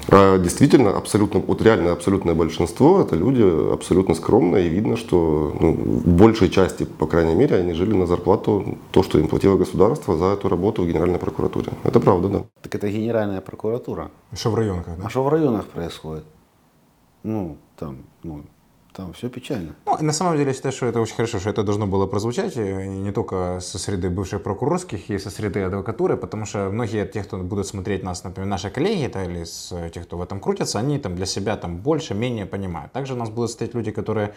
А 0.09 0.37
действительно, 0.37 0.95
абсолютно, 0.95 1.39
вот 1.39 1.61
реально 1.61 1.91
абсолютное 1.91 2.33
большинство 2.33 3.01
это 3.01 3.15
люди 3.15 3.43
абсолютно 3.73 4.15
скромные, 4.15 4.67
и 4.67 4.69
видно, 4.69 4.95
что 4.95 5.55
ну, 5.59 5.73
в 5.73 6.07
большей 6.07 6.49
части, 6.49 6.85
по 6.85 7.07
крайней 7.07 7.35
мере, 7.35 7.57
они 7.57 7.73
жили 7.73 7.93
на 7.93 8.05
зарплату, 8.05 8.77
то, 8.91 9.03
что 9.03 9.19
им 9.19 9.27
платило 9.27 9.57
государство 9.57 10.15
за 10.15 10.25
эту 10.25 10.49
работу 10.49 10.83
в 10.83 10.87
Генеральной 10.87 11.19
прокуратуре. 11.19 11.71
Это 11.83 11.99
правда, 11.99 12.29
да. 12.29 12.43
Так 12.61 12.75
это 12.75 12.89
Генеральная 12.89 13.41
прокуратура. 13.41 14.09
Что 14.33 14.51
в 14.51 14.55
районах, 14.55 14.85
да? 14.85 15.05
А 15.05 15.09
что 15.09 15.23
в 15.23 15.29
районах 15.29 15.65
происходит? 15.65 16.23
Ну, 17.23 17.57
там, 17.77 17.97
ну, 18.23 18.43
там 18.97 19.13
все 19.13 19.29
печально. 19.29 19.75
Ну, 19.85 19.97
на 20.01 20.13
самом 20.13 20.37
деле, 20.37 20.47
я 20.49 20.53
считаю, 20.53 20.73
что 20.73 20.87
это 20.87 20.99
очень 20.99 21.15
хорошо, 21.15 21.39
что 21.39 21.51
это 21.51 21.63
должно 21.63 21.85
было 21.85 22.07
прозвучать 22.07 22.55
не 22.55 23.11
только 23.11 23.59
со 23.61 23.77
среды 23.77 24.09
бывших 24.09 24.41
прокурорских 24.41 25.11
и 25.11 25.19
со 25.19 25.29
среды 25.29 25.61
адвокатуры, 25.61 26.17
потому 26.17 26.45
что 26.45 26.69
многие 26.71 27.05
тех, 27.05 27.27
кто 27.27 27.37
будут 27.37 27.67
смотреть 27.67 28.03
нас, 28.03 28.23
например, 28.23 28.49
наши 28.49 28.69
коллеги, 28.71 29.11
да, 29.13 29.23
или 29.23 29.43
с 29.43 29.71
тех, 29.93 30.03
кто 30.07 30.17
в 30.17 30.21
этом 30.21 30.39
крутятся, 30.39 30.79
они 30.79 30.97
там 30.97 31.15
для 31.15 31.27
себя 31.27 31.55
там 31.57 31.77
больше, 31.77 32.15
менее 32.15 32.45
понимают. 32.45 32.91
Также 32.91 33.13
у 33.13 33.17
нас 33.17 33.29
будут 33.29 33.51
стоять 33.51 33.75
люди, 33.75 33.91
которые 33.91 34.33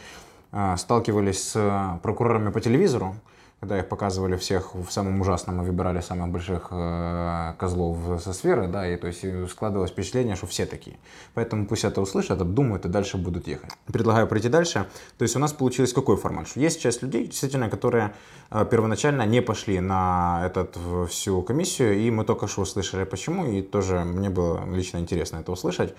э, 0.53 0.77
сталкивались 0.77 1.43
с 1.43 1.57
э, 1.57 1.99
прокурорами 2.03 2.51
по 2.51 2.61
телевизору, 2.61 3.17
когда 3.61 3.79
их 3.79 3.89
показывали 3.89 4.37
всех 4.37 4.75
в 4.75 4.91
самом 4.91 5.21
ужасном 5.21 5.61
и 5.61 5.67
выбирали 5.67 6.01
самых 6.01 6.31
больших 6.31 6.69
э, 6.71 7.53
козлов 7.59 8.23
со 8.23 8.33
сферы, 8.33 8.69
да, 8.69 8.89
и 8.89 8.97
то 8.97 9.07
есть 9.07 9.23
и 9.23 9.47
складывалось 9.47 9.91
впечатление, 9.91 10.35
что 10.35 10.47
все 10.47 10.65
такие. 10.65 10.97
Поэтому 11.35 11.67
пусть 11.67 11.85
это 11.85 12.01
услышат, 12.01 12.41
обдумают 12.41 12.87
и 12.87 12.89
дальше 12.89 13.19
будут 13.19 13.47
ехать. 13.49 13.71
Предлагаю 13.87 14.27
пройти 14.27 14.49
дальше. 14.49 14.87
То 15.19 15.25
есть 15.25 15.37
у 15.37 15.39
нас 15.39 15.53
получилось 15.53 15.93
какой 15.93 16.17
формат? 16.17 16.49
Что 16.49 16.61
есть 16.61 16.81
часть 16.81 17.03
людей, 17.03 17.27
действительно, 17.27 17.69
которые 17.69 18.15
э, 18.51 18.65
первоначально 18.71 19.27
не 19.27 19.43
пошли 19.43 19.81
на 19.81 20.43
этот 20.47 20.79
всю 21.11 21.43
комиссию, 21.43 21.99
и 21.99 22.11
мы 22.11 22.25
только 22.25 22.47
что 22.47 22.63
услышали 22.63 23.05
почему, 23.05 23.45
и 23.47 23.61
тоже 23.61 24.05
мне 24.05 24.31
было 24.31 24.65
лично 24.75 24.99
интересно 24.99 25.37
это 25.37 25.53
услышать, 25.53 25.95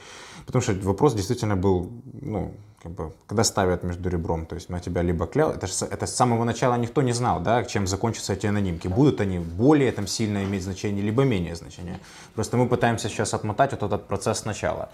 потому 0.48 0.64
что 0.64 0.74
вопрос 0.82 1.14
действительно 1.14 1.56
был, 1.56 1.92
ну, 2.22 2.54
как 2.84 2.92
бы, 2.92 3.12
когда 3.28 3.44
ставят 3.44 3.84
между 3.84 4.10
ребром, 4.10 4.46
то 4.46 4.56
есть 4.56 4.70
мы 4.70 4.80
тебя 4.80 5.04
либо 5.04 5.28
клял, 5.28 5.52
это, 5.52 5.68
же 5.68 5.86
это 5.86 6.08
с 6.08 6.16
самого 6.16 6.44
начала 6.44 6.76
никто 6.76 7.02
не 7.02 7.14
знал, 7.14 7.40
да, 7.40 7.64
чем 7.64 7.86
закончатся 7.86 8.34
эти 8.34 8.48
анонимки. 8.48 8.88
Будут 8.88 9.22
они 9.22 9.38
более 9.38 9.92
там 9.92 10.08
сильно 10.08 10.44
иметь 10.44 10.64
значение, 10.64 11.04
либо 11.04 11.24
менее 11.24 11.56
значение. 11.56 12.00
Просто 12.34 12.58
мы 12.58 12.68
пытаемся 12.68 13.08
сейчас 13.08 13.34
отмотать 13.34 13.72
вот 13.74 13.84
этот 13.84 14.08
процесс 14.08 14.40
сначала. 14.40 14.90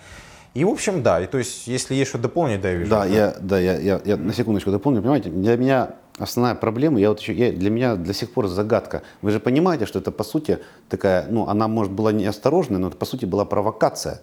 И, 0.53 0.65
в 0.65 0.69
общем, 0.69 1.01
да, 1.01 1.21
и 1.21 1.27
то 1.27 1.37
есть, 1.37 1.67
если 1.67 1.95
есть 1.95 2.09
что 2.09 2.17
дополнить, 2.17 2.61
да, 2.61 2.69
я 2.69 2.75
вижу. 2.75 2.89
Да, 2.89 3.05
я, 3.05 3.35
да, 3.39 3.59
я, 3.59 3.77
я, 3.77 4.01
я 4.03 4.17
на 4.17 4.33
секундочку 4.33 4.71
дополню. 4.71 5.01
Понимаете, 5.01 5.29
для 5.29 5.55
меня 5.55 5.91
основная 6.17 6.55
проблема, 6.55 6.99
я 6.99 7.09
вот 7.09 7.19
еще, 7.19 7.33
я, 7.33 7.51
для 7.51 7.69
меня 7.69 7.95
до 7.95 8.13
сих 8.13 8.33
пор 8.33 8.47
загадка. 8.47 9.03
Вы 9.21 9.31
же 9.31 9.39
понимаете, 9.39 9.85
что 9.85 9.99
это 9.99 10.11
по 10.11 10.23
сути 10.23 10.59
такая, 10.89 11.27
ну, 11.29 11.47
она 11.47 11.67
может 11.67 11.93
была 11.93 12.11
неосторожная, 12.11 12.79
но 12.79 12.87
это 12.87 12.97
по 12.97 13.05
сути 13.05 13.25
была 13.25 13.45
провокация. 13.45 14.21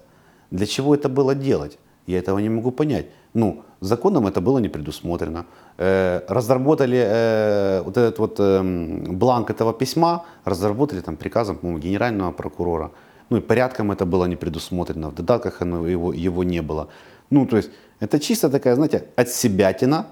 Для 0.51 0.67
чего 0.67 0.95
это 0.95 1.09
было 1.09 1.35
делать? 1.35 1.79
Я 2.07 2.19
этого 2.19 2.39
не 2.39 2.49
могу 2.49 2.71
понять. 2.71 3.07
Ну, 3.35 3.63
законом 3.81 4.27
это 4.27 4.41
было 4.41 4.59
не 4.59 4.69
предусмотрено. 4.69 5.47
Э, 5.79 6.21
разработали 6.29 6.99
э, 6.99 7.83
вот 7.85 7.97
этот 7.97 8.19
вот 8.19 8.41
эм, 8.41 9.19
бланк 9.19 9.51
этого 9.51 9.73
письма, 9.73 10.25
разработали 10.45 11.01
там 11.01 11.17
приказом, 11.17 11.57
по-моему, 11.57 11.81
генерального 11.81 12.33
прокурора. 12.33 12.91
Ну 13.31 13.39
и 13.39 13.41
порядком 13.41 13.91
это 13.91 14.05
было 14.05 14.27
не 14.27 14.37
предусмотрено, 14.37 15.09
в 15.09 15.15
додатках 15.15 15.63
оно, 15.63 15.89
его, 15.89 16.13
его 16.13 16.45
не 16.45 16.63
было. 16.63 16.89
Ну, 17.31 17.47
то 17.47 17.57
есть 17.57 17.71
это 18.01 18.21
чисто 18.21 18.51
такая, 18.51 18.75
знаете, 18.75 19.05
отсебятина. 19.17 20.07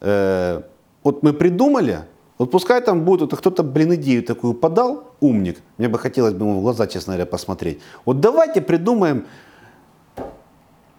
Э, 0.00 0.62
вот 1.04 1.22
мы 1.22 1.32
придумали, 1.32 2.00
вот 2.38 2.50
пускай 2.50 2.80
там 2.80 3.04
будет, 3.04 3.30
вот 3.30 3.38
кто-то, 3.38 3.62
блин, 3.62 3.94
идею 3.94 4.22
такую 4.22 4.54
подал, 4.54 5.14
умник, 5.20 5.60
мне 5.78 5.88
бы 5.88 5.98
хотелось 5.98 6.34
бы 6.34 6.44
ему 6.44 6.58
в 6.58 6.62
глаза, 6.62 6.86
честно 6.86 7.12
говоря, 7.12 7.26
посмотреть. 7.26 7.80
Вот 8.04 8.20
давайте 8.20 8.60
придумаем 8.60 9.24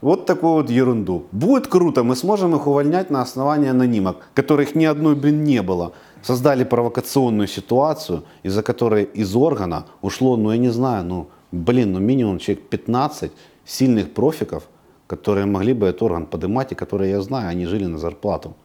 вот 0.04 0.26
такую 0.26 0.54
вот 0.54 0.70
ерунду. 0.70 1.24
Будет 1.32 1.68
круто, 1.68 2.04
мы 2.04 2.16
сможем 2.16 2.56
их 2.56 2.68
увольнять 2.68 3.10
на 3.10 3.22
основании 3.22 3.70
анонимок, 3.70 4.18
которых 4.34 4.76
ни 4.76 4.84
одной, 4.84 5.16
блин, 5.16 5.44
не 5.44 5.62
было. 5.62 5.94
Создали 6.22 6.66
провокационную 6.66 7.48
ситуацию, 7.48 8.24
из-за 8.44 8.64
которой 8.64 9.04
из 9.04 9.34
органа 9.36 9.86
ушло, 10.02 10.36
ну 10.38 10.52
я 10.52 10.58
не 10.58 10.70
знаю, 10.70 11.06
ну 11.06 11.28
блин, 11.54 11.94
ну 11.94 12.00
минимум 12.00 12.40
человек 12.40 12.68
15 12.70 13.32
сильных 13.66 14.14
профиков, 14.14 14.64
которые 15.08 15.46
могли 15.46 15.74
бы 15.74 15.88
этот 15.88 16.02
орган 16.04 16.26
поднимать 16.26 16.74
и 16.74 16.76
которые, 16.76 17.12
я 17.12 17.22
знаю, 17.22 17.50
они 17.50 17.66
жили 17.66 17.86
на 17.86 17.98
зарплату. 17.98 18.56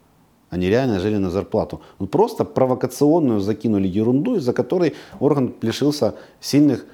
Они 0.51 0.69
реально 0.69 0.99
жили 0.99 1.19
на 1.19 1.31
зарплату. 1.31 1.81
Ну, 2.01 2.07
просто 2.07 2.45
провокационную 2.45 3.41
закинули 3.41 3.87
ерунду, 3.87 4.37
из-за 4.37 4.53
которой 4.53 4.95
орган 5.21 5.55
лишился 5.63 6.15
сильных 6.41 6.87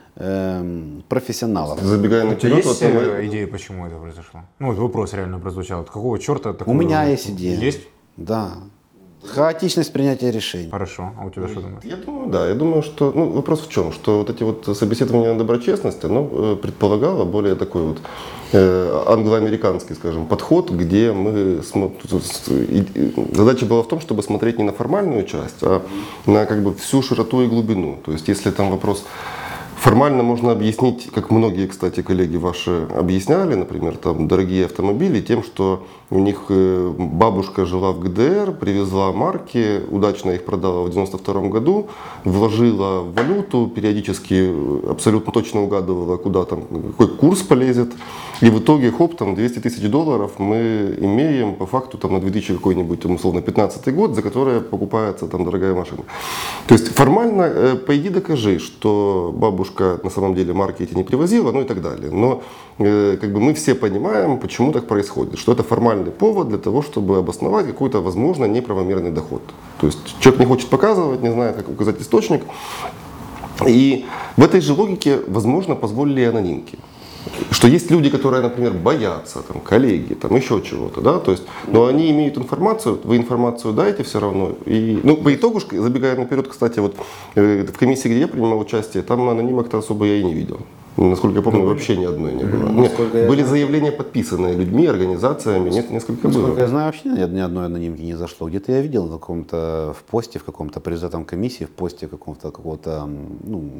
профессионалов. 1.08 1.80
Забегая 1.80 2.24
У 2.24 2.28
наперед, 2.30 2.64
есть 2.64 2.82
вот 2.82 2.92
мы- 2.92 3.00
э, 3.00 3.26
идея, 3.26 3.46
почему 3.46 3.86
это 3.86 3.96
произошло? 3.96 4.40
Ну, 4.60 4.68
вот 4.68 4.78
вопрос 4.78 5.12
реально 5.12 5.38
прозвучал. 5.38 5.78
Вот 5.78 5.88
Какого 5.90 6.18
черта 6.18 6.50
У 6.50 6.54
такое? 6.54 6.74
меня 6.74 7.04
есть 7.04 7.30
идея. 7.30 7.58
Есть? 7.58 7.80
Да. 8.16 8.52
Хаотичность 9.26 9.92
принятия 9.92 10.30
решений. 10.30 10.68
Хорошо. 10.70 11.12
А 11.18 11.24
у 11.24 11.30
тебя 11.30 11.48
что 11.48 11.60
думаешь? 11.62 11.82
Я 11.84 11.96
думаю, 11.96 12.28
да, 12.30 12.46
я 12.46 12.54
думаю, 12.54 12.82
что 12.82 13.10
ну, 13.14 13.30
вопрос 13.30 13.66
в 13.66 13.70
чем, 13.70 13.90
что 13.92 14.18
вот 14.18 14.28
эти 14.30 14.42
вот 14.42 14.76
собеседования 14.76 15.32
на 15.32 15.38
доброчестность, 15.38 16.04
оно 16.04 16.28
э, 16.30 16.56
предполагало 16.62 17.24
более 17.24 17.54
такой 17.54 17.82
вот 17.82 17.98
э, 18.52 19.02
англо-американский, 19.06 19.94
скажем, 19.94 20.26
подход, 20.26 20.70
где 20.70 21.12
мы 21.12 21.62
задача 23.32 23.64
была 23.66 23.82
в 23.82 23.88
том, 23.88 24.00
чтобы 24.00 24.22
смотреть 24.22 24.58
не 24.58 24.64
на 24.64 24.72
формальную 24.72 25.24
часть, 25.24 25.62
а 25.62 25.80
на 26.26 26.44
как 26.44 26.62
бы 26.62 26.74
всю 26.74 27.02
широту 27.02 27.42
и 27.42 27.46
глубину. 27.46 27.98
То 28.04 28.12
есть, 28.12 28.28
если 28.28 28.50
там 28.50 28.70
вопрос 28.70 29.04
Формально 29.76 30.22
можно 30.22 30.52
объяснить, 30.52 31.10
как 31.12 31.30
многие, 31.30 31.66
кстати, 31.66 32.02
коллеги 32.02 32.36
ваши 32.36 32.86
объясняли, 32.96 33.54
например, 33.54 33.96
там 33.96 34.28
дорогие 34.28 34.66
автомобили, 34.66 35.20
тем, 35.20 35.42
что 35.42 35.84
у 36.10 36.18
них 36.20 36.44
э, 36.48 36.92
бабушка 36.96 37.66
жила 37.66 37.92
в 37.92 38.00
ГДР, 38.00 38.52
привезла 38.52 39.12
марки, 39.12 39.80
удачно 39.90 40.30
их 40.30 40.44
продала 40.44 40.84
в 40.84 40.90
92 40.90 41.48
году, 41.48 41.88
вложила 42.24 43.00
в 43.00 43.14
валюту, 43.14 43.70
периодически 43.74 44.48
э, 44.48 44.90
абсолютно 44.90 45.32
точно 45.32 45.62
угадывала, 45.62 46.16
куда 46.16 46.44
там, 46.44 46.62
какой 46.62 47.08
курс 47.08 47.42
полезет. 47.42 47.92
И 48.40 48.50
в 48.50 48.58
итоге, 48.58 48.90
хоп, 48.90 49.16
там 49.16 49.34
200 49.34 49.60
тысяч 49.60 49.88
долларов 49.90 50.32
мы 50.38 50.94
имеем 51.00 51.54
по 51.54 51.66
факту 51.66 51.98
там 51.98 52.12
на 52.12 52.20
2000 52.20 52.54
какой-нибудь, 52.54 53.00
там, 53.00 53.14
условно, 53.14 53.42
15 53.42 53.94
год, 53.94 54.14
за 54.14 54.22
которое 54.22 54.60
покупается 54.60 55.26
там 55.26 55.44
дорогая 55.44 55.74
машина. 55.74 56.02
То 56.66 56.74
есть 56.74 56.88
формально, 56.94 57.42
э, 57.42 57.74
пойди 57.76 58.08
докажи, 58.08 58.58
что 58.58 59.32
бабушка 59.34 59.63
на 60.02 60.10
самом 60.10 60.34
деле 60.34 60.52
марки 60.52 60.82
эти 60.82 60.94
не 60.94 61.04
привозила, 61.04 61.52
ну 61.52 61.60
и 61.60 61.64
так 61.64 61.80
далее. 61.80 62.10
Но 62.10 62.42
э, 62.78 63.16
как 63.20 63.32
бы 63.32 63.40
мы 63.40 63.54
все 63.54 63.74
понимаем, 63.74 64.38
почему 64.38 64.72
так 64.72 64.86
происходит, 64.86 65.38
что 65.38 65.52
это 65.52 65.62
формальный 65.62 66.10
повод 66.10 66.48
для 66.48 66.58
того, 66.58 66.82
чтобы 66.82 67.18
обосновать 67.18 67.66
какой-то, 67.66 68.00
возможно, 68.00 68.44
неправомерный 68.46 69.10
доход. 69.10 69.42
То 69.80 69.86
есть 69.86 70.20
человек 70.20 70.40
не 70.40 70.46
хочет 70.46 70.68
показывать, 70.70 71.22
не 71.22 71.32
знает, 71.32 71.56
как 71.56 71.68
указать 71.68 72.00
источник. 72.00 72.42
И 73.66 74.04
в 74.36 74.42
этой 74.42 74.60
же 74.60 74.72
логике, 74.72 75.20
возможно, 75.28 75.74
позволили 75.74 76.24
анонимки. 76.24 76.78
Что 77.50 77.68
есть 77.68 77.90
люди, 77.90 78.10
которые, 78.10 78.42
например, 78.42 78.72
боятся, 78.72 79.42
там, 79.42 79.60
коллеги, 79.60 80.14
там, 80.14 80.34
еще 80.36 80.60
чего-то, 80.62 81.00
да, 81.00 81.18
то 81.18 81.30
есть, 81.30 81.44
но 81.66 81.86
они 81.86 82.10
имеют 82.10 82.36
информацию, 82.36 83.00
вы 83.04 83.16
информацию 83.16 83.72
даете 83.72 84.02
все 84.02 84.20
равно, 84.20 84.52
и, 84.66 85.00
ну, 85.02 85.16
по 85.16 85.34
итогу, 85.34 85.60
забегая 85.60 86.16
наперед, 86.16 86.48
кстати, 86.48 86.80
вот, 86.80 86.96
э, 87.34 87.64
в 87.64 87.78
комиссии, 87.78 88.08
где 88.08 88.20
я 88.20 88.28
принимал 88.28 88.58
участие, 88.58 89.02
там 89.02 89.28
анонимок-то 89.28 89.78
особо 89.78 90.06
я 90.06 90.16
и 90.16 90.24
не 90.24 90.34
видел. 90.34 90.60
Насколько 90.96 91.38
я 91.38 91.42
помню, 91.42 91.66
вообще 91.66 91.96
ни 91.96 92.04
одной 92.04 92.32
не 92.34 92.44
было. 92.44 92.68
Нет, 92.68 92.92
я 93.14 93.26
были 93.26 93.42
заявления, 93.42 93.90
подписанные 93.90 94.54
людьми, 94.54 94.86
организациями, 94.86 95.68
нет, 95.70 95.90
несколько 95.90 96.28
было. 96.28 96.38
Насколько 96.38 96.60
я 96.60 96.68
знаю, 96.68 96.86
вообще 96.86 97.08
ни, 97.08 97.40
одной 97.40 97.66
анонимки 97.66 98.02
не 98.02 98.14
зашло. 98.14 98.48
Где-то 98.48 98.70
я 98.70 98.80
видел 98.80 99.06
в 99.06 99.12
каком-то 99.12 99.94
в 99.98 100.04
посте, 100.04 100.38
в 100.38 100.44
каком-то 100.44 100.78
председателем 100.78 101.24
комиссии, 101.24 101.64
в 101.64 101.70
посте 101.70 102.06
какого-то 102.06 102.52
какого-то 102.52 103.08
ну, 103.44 103.72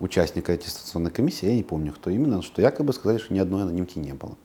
участника 0.00 0.52
аттестационной 0.52 1.10
комиссии, 1.10 1.46
я 1.46 1.54
не 1.54 1.62
помню, 1.62 1.92
кто 1.92 2.10
именно, 2.10 2.42
что 2.42 2.62
якобы 2.62 2.92
сказали, 2.92 3.18
что 3.18 3.34
ни 3.34 3.38
одной 3.38 3.62
анонимки 3.62 3.98
не 3.98 4.12
было. 4.12 4.36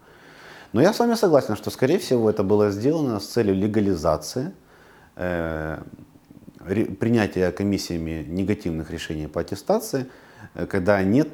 Но 0.73 0.81
я 0.81 0.93
с 0.93 0.99
вами 0.99 1.15
согласен, 1.15 1.55
что, 1.55 1.69
скорее 1.69 1.99
всего, 1.99 2.29
это 2.29 2.43
было 2.43 2.71
сделано 2.71 3.19
с 3.19 3.25
целью 3.25 3.55
легализации 3.55 4.53
э, 5.17 5.79
принятия 6.99 7.51
комиссиями 7.51 8.25
негативных 8.27 8.89
решений 8.89 9.27
по 9.27 9.41
аттестации, 9.41 10.07
э, 10.53 10.65
когда 10.65 11.03
нет 11.03 11.29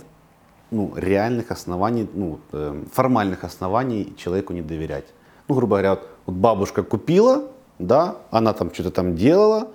ну, 0.71 0.93
реальных 0.95 1.51
оснований, 1.51 2.09
ну, 2.13 2.39
э, 2.51 2.83
формальных 2.91 3.43
оснований 3.43 4.15
человеку 4.17 4.53
не 4.53 4.61
доверять. 4.61 5.05
Ну, 5.47 5.55
грубо 5.55 5.75
говоря, 5.75 5.91
вот, 5.91 6.09
вот 6.25 6.35
бабушка 6.35 6.83
купила, 6.83 7.49
да, 7.79 8.17
она 8.31 8.53
там 8.53 8.73
что-то 8.73 8.91
там 8.91 9.15
делала, 9.15 9.69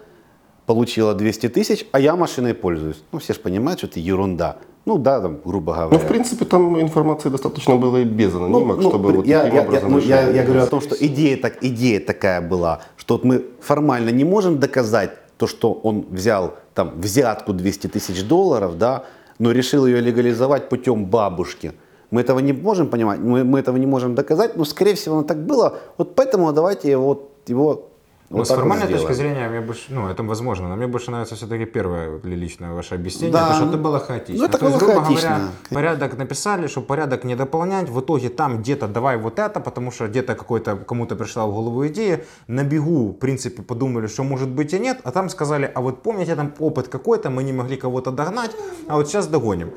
получила 0.66 1.14
200 1.14 1.48
тысяч, 1.48 1.86
а 1.92 2.00
я 2.00 2.16
машиной 2.16 2.54
пользуюсь. 2.54 3.02
Ну, 3.12 3.18
все 3.18 3.34
же 3.34 3.40
понимают, 3.40 3.80
что 3.80 3.86
это 3.88 4.00
ерунда. 4.00 4.56
Ну 4.84 4.98
да, 4.98 5.20
там, 5.20 5.38
грубо 5.44 5.74
говоря. 5.74 5.90
Ну, 5.92 5.98
в 5.98 6.08
принципе, 6.08 6.44
там 6.44 6.80
информации 6.80 7.28
достаточно 7.30 7.76
было 7.76 7.98
и 7.98 8.04
без 8.04 8.34
анонимок, 8.34 8.78
Ну, 8.78 8.88
чтобы 8.88 9.10
ну, 9.10 9.16
вот 9.18 9.26
я, 9.26 9.42
таким 9.42 9.54
я- 9.56 9.62
я- 9.62 9.68
образом 9.68 9.92
ну, 9.92 9.98
я- 9.98 10.30
я 10.30 10.42
говорю 10.44 10.62
о 10.62 10.66
том, 10.66 10.80
что 10.80 10.96
идея, 10.96 11.36
так, 11.36 11.58
идея 11.62 12.00
такая 12.00 12.40
была, 12.40 12.80
что 12.96 13.14
вот 13.14 13.24
мы 13.24 13.44
формально 13.60 14.10
не 14.10 14.24
можем 14.24 14.58
доказать 14.58 15.10
то, 15.38 15.46
что 15.46 15.72
он 15.72 16.04
взял 16.10 16.54
там 16.74 17.00
взятку 17.00 17.52
200 17.52 17.86
тысяч 17.88 18.24
долларов, 18.24 18.76
да, 18.76 19.04
но 19.38 19.52
решил 19.52 19.86
ее 19.86 20.00
легализовать 20.00 20.68
путем 20.68 21.06
бабушки. 21.06 21.72
Мы 22.10 22.20
этого 22.20 22.40
не 22.40 22.52
можем 22.52 22.88
понимать, 22.88 23.20
мы, 23.20 23.44
мы 23.44 23.60
этого 23.60 23.76
не 23.76 23.86
можем 23.86 24.14
доказать, 24.14 24.56
но 24.56 24.64
скорее 24.64 24.94
всего 24.94 25.18
оно 25.18 25.24
так 25.24 25.46
было. 25.46 25.78
Вот 25.96 26.14
поэтому 26.16 26.52
давайте 26.52 26.90
его, 26.90 27.04
вот, 27.06 27.30
его 27.46 27.88
Ну, 28.32 28.38
вот 28.38 28.48
с 28.48 28.50
формальной 28.50 28.88
точки 28.88 29.12
зрения, 29.12 29.46
мне 29.48 29.60
больше, 29.60 29.82
ну, 29.90 30.08
это 30.08 30.22
возможно, 30.22 30.68
но 30.68 30.76
мне 30.76 30.86
больше 30.86 31.10
нравится 31.10 31.34
все-таки 31.34 31.66
первое 31.66 32.18
личное 32.24 32.72
ваше 32.72 32.94
объяснение, 32.94 33.32
Да. 33.32 33.48
то, 33.48 33.54
что 33.54 33.68
это 33.68 33.76
было 33.76 33.98
хаотично. 33.98 34.38
Ну, 34.38 34.44
это 34.48 34.58
то 34.58 34.66
есть, 34.66 34.78
было 34.78 34.86
грубо 34.88 35.04
хаотично. 35.04 35.28
говоря, 35.28 35.50
порядок 35.70 36.18
написали, 36.18 36.66
что 36.66 36.80
порядок 36.80 37.24
не 37.24 37.36
дополнять, 37.36 37.90
в 37.90 38.00
итоге 38.00 38.30
там 38.30 38.58
где-то 38.62 38.88
давай 38.88 39.18
вот 39.18 39.38
это, 39.38 39.60
потому 39.60 39.90
что 39.90 40.08
где-то 40.08 40.34
какой-то, 40.34 40.76
кому-то 40.76 41.14
пришла 41.14 41.46
в 41.46 41.52
голову 41.52 41.86
идея, 41.88 42.24
на 42.46 42.64
бегу, 42.64 43.10
в 43.10 43.18
принципе, 43.18 43.62
подумали, 43.62 44.06
что 44.06 44.24
может 44.24 44.48
быть 44.48 44.72
и 44.72 44.78
нет, 44.78 45.00
а 45.04 45.10
там 45.10 45.28
сказали, 45.28 45.70
а 45.74 45.80
вот 45.82 46.02
помните, 46.02 46.34
там 46.34 46.52
опыт 46.58 46.88
какой-то, 46.88 47.28
мы 47.28 47.42
не 47.42 47.52
могли 47.52 47.76
кого-то 47.76 48.10
догнать, 48.12 48.52
а 48.88 48.96
вот 48.96 49.08
сейчас 49.08 49.26
догоним. 49.26 49.70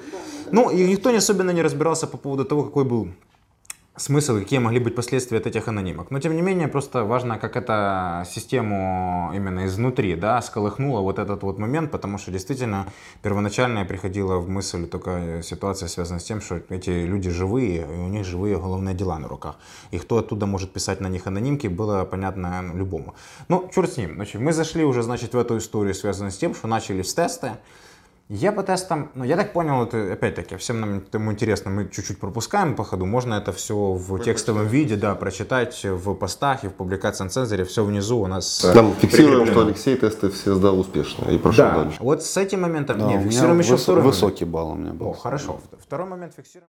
Ну, 0.52 0.70
и 0.70 0.88
никто 0.88 1.12
не 1.12 1.18
особенно 1.18 1.52
не 1.52 1.62
разбирался 1.64 2.08
по 2.08 2.18
поводу 2.18 2.46
того, 2.46 2.64
какой 2.64 2.86
был 2.86 3.08
смысл, 3.98 4.40
какие 4.40 4.60
могли 4.60 4.80
быть 4.80 4.96
последствия 4.96 5.38
от 5.38 5.48
этих 5.48 5.68
анонимок. 5.68 6.12
Но 6.12 6.20
тем 6.20 6.36
не 6.36 6.42
менее, 6.42 6.68
просто 6.68 7.04
важно, 7.04 7.38
как 7.38 7.56
это 7.56 8.26
систему 8.30 9.32
именно 9.34 9.66
изнутри, 9.66 10.16
да, 10.16 10.42
сколыхнуло 10.42 11.02
вот 11.02 11.20
этот 11.20 11.44
вот 11.44 11.60
момент, 11.60 11.92
потому 11.92 12.18
что 12.18 12.32
действительно 12.32 12.88
первоначально 13.22 13.86
приходила 13.86 14.38
в 14.38 14.50
мысль 14.50 14.86
только 14.86 15.42
ситуация 15.44 15.88
связана 15.88 16.20
с 16.20 16.24
тем, 16.24 16.42
что 16.42 16.62
эти 16.70 16.90
люди 16.90 17.30
живые, 17.30 17.82
и 17.82 18.00
у 18.00 18.08
них 18.08 18.26
живые 18.26 18.58
уголовные 18.58 18.96
дела 18.96 19.18
на 19.20 19.28
руках. 19.28 19.56
И 19.92 19.98
кто 19.98 20.18
оттуда 20.18 20.46
может 20.46 20.74
писать 20.74 21.02
на 21.02 21.08
них 21.08 21.28
анонимки, 21.28 21.68
было 21.68 22.06
понятно 22.06 22.62
ну, 22.62 22.78
любому. 22.78 23.16
Ну, 23.48 23.70
черт 23.74 23.94
с 23.94 23.98
ним. 23.98 24.16
Значит, 24.16 24.42
мы 24.42 24.52
зашли 24.52 24.84
уже, 24.84 25.04
значит, 25.04 25.34
в 25.34 25.38
эту 25.38 25.58
историю, 25.58 25.94
связанную 25.94 26.32
с 26.32 26.38
тем, 26.38 26.54
что 26.54 26.68
начали 26.68 27.02
с 27.02 27.14
теста. 27.14 27.60
Я 28.28 28.52
по 28.52 28.64
тестам, 28.64 29.12
ну 29.14 29.24
я 29.24 29.36
так 29.38 29.54
понял, 29.54 29.84
это 29.84 30.12
опять-таки, 30.14 30.56
всем 30.58 30.82
нам 30.82 30.98
этому 30.98 31.32
интересно, 31.32 31.70
мы 31.70 31.88
чуть-чуть 31.88 32.20
пропускаем 32.20 32.76
по 32.76 32.84
ходу, 32.84 33.06
можно 33.06 33.36
это 33.36 33.52
все 33.52 33.76
в 33.76 34.18
текстовом 34.20 34.66
виде, 34.66 34.96
да, 34.96 35.14
прочитать 35.14 35.80
в 35.84 36.16
постах 36.16 36.64
и 36.64 36.68
в 36.68 36.74
публикации 36.74 37.24
на 37.26 37.30
цензоре, 37.30 37.66
все 37.66 37.86
внизу 37.86 38.18
у 38.20 38.26
нас 38.26 38.66
Там 38.74 38.96
фиксируем, 38.96 39.46
что 39.46 39.62
Алексей 39.62 39.96
тесты 39.96 40.32
все 40.32 40.56
сдал 40.56 40.80
успешно 40.80 41.30
и 41.30 41.38
прошел 41.38 41.66
Да, 41.66 41.84
дальше. 41.84 41.98
вот 42.00 42.24
с 42.24 42.36
этим 42.36 42.62
моментом, 42.62 42.98
Да, 42.98 43.06
не, 43.06 43.14
у 43.14 43.20
меня 43.20 43.30
фиксируем 43.30 43.60
еще 43.60 43.74
выс- 43.76 43.78
второй 43.78 44.02
момент. 44.02 44.16
Высокий 44.16 44.46
балл 44.46 44.72
у 44.72 44.76
меня 44.76 44.94
был. 44.94 45.10
О, 45.10 45.14
хорошо. 45.14 45.60
Второй 45.80 46.08
момент 46.08 46.34
фиксируем. 46.36 46.64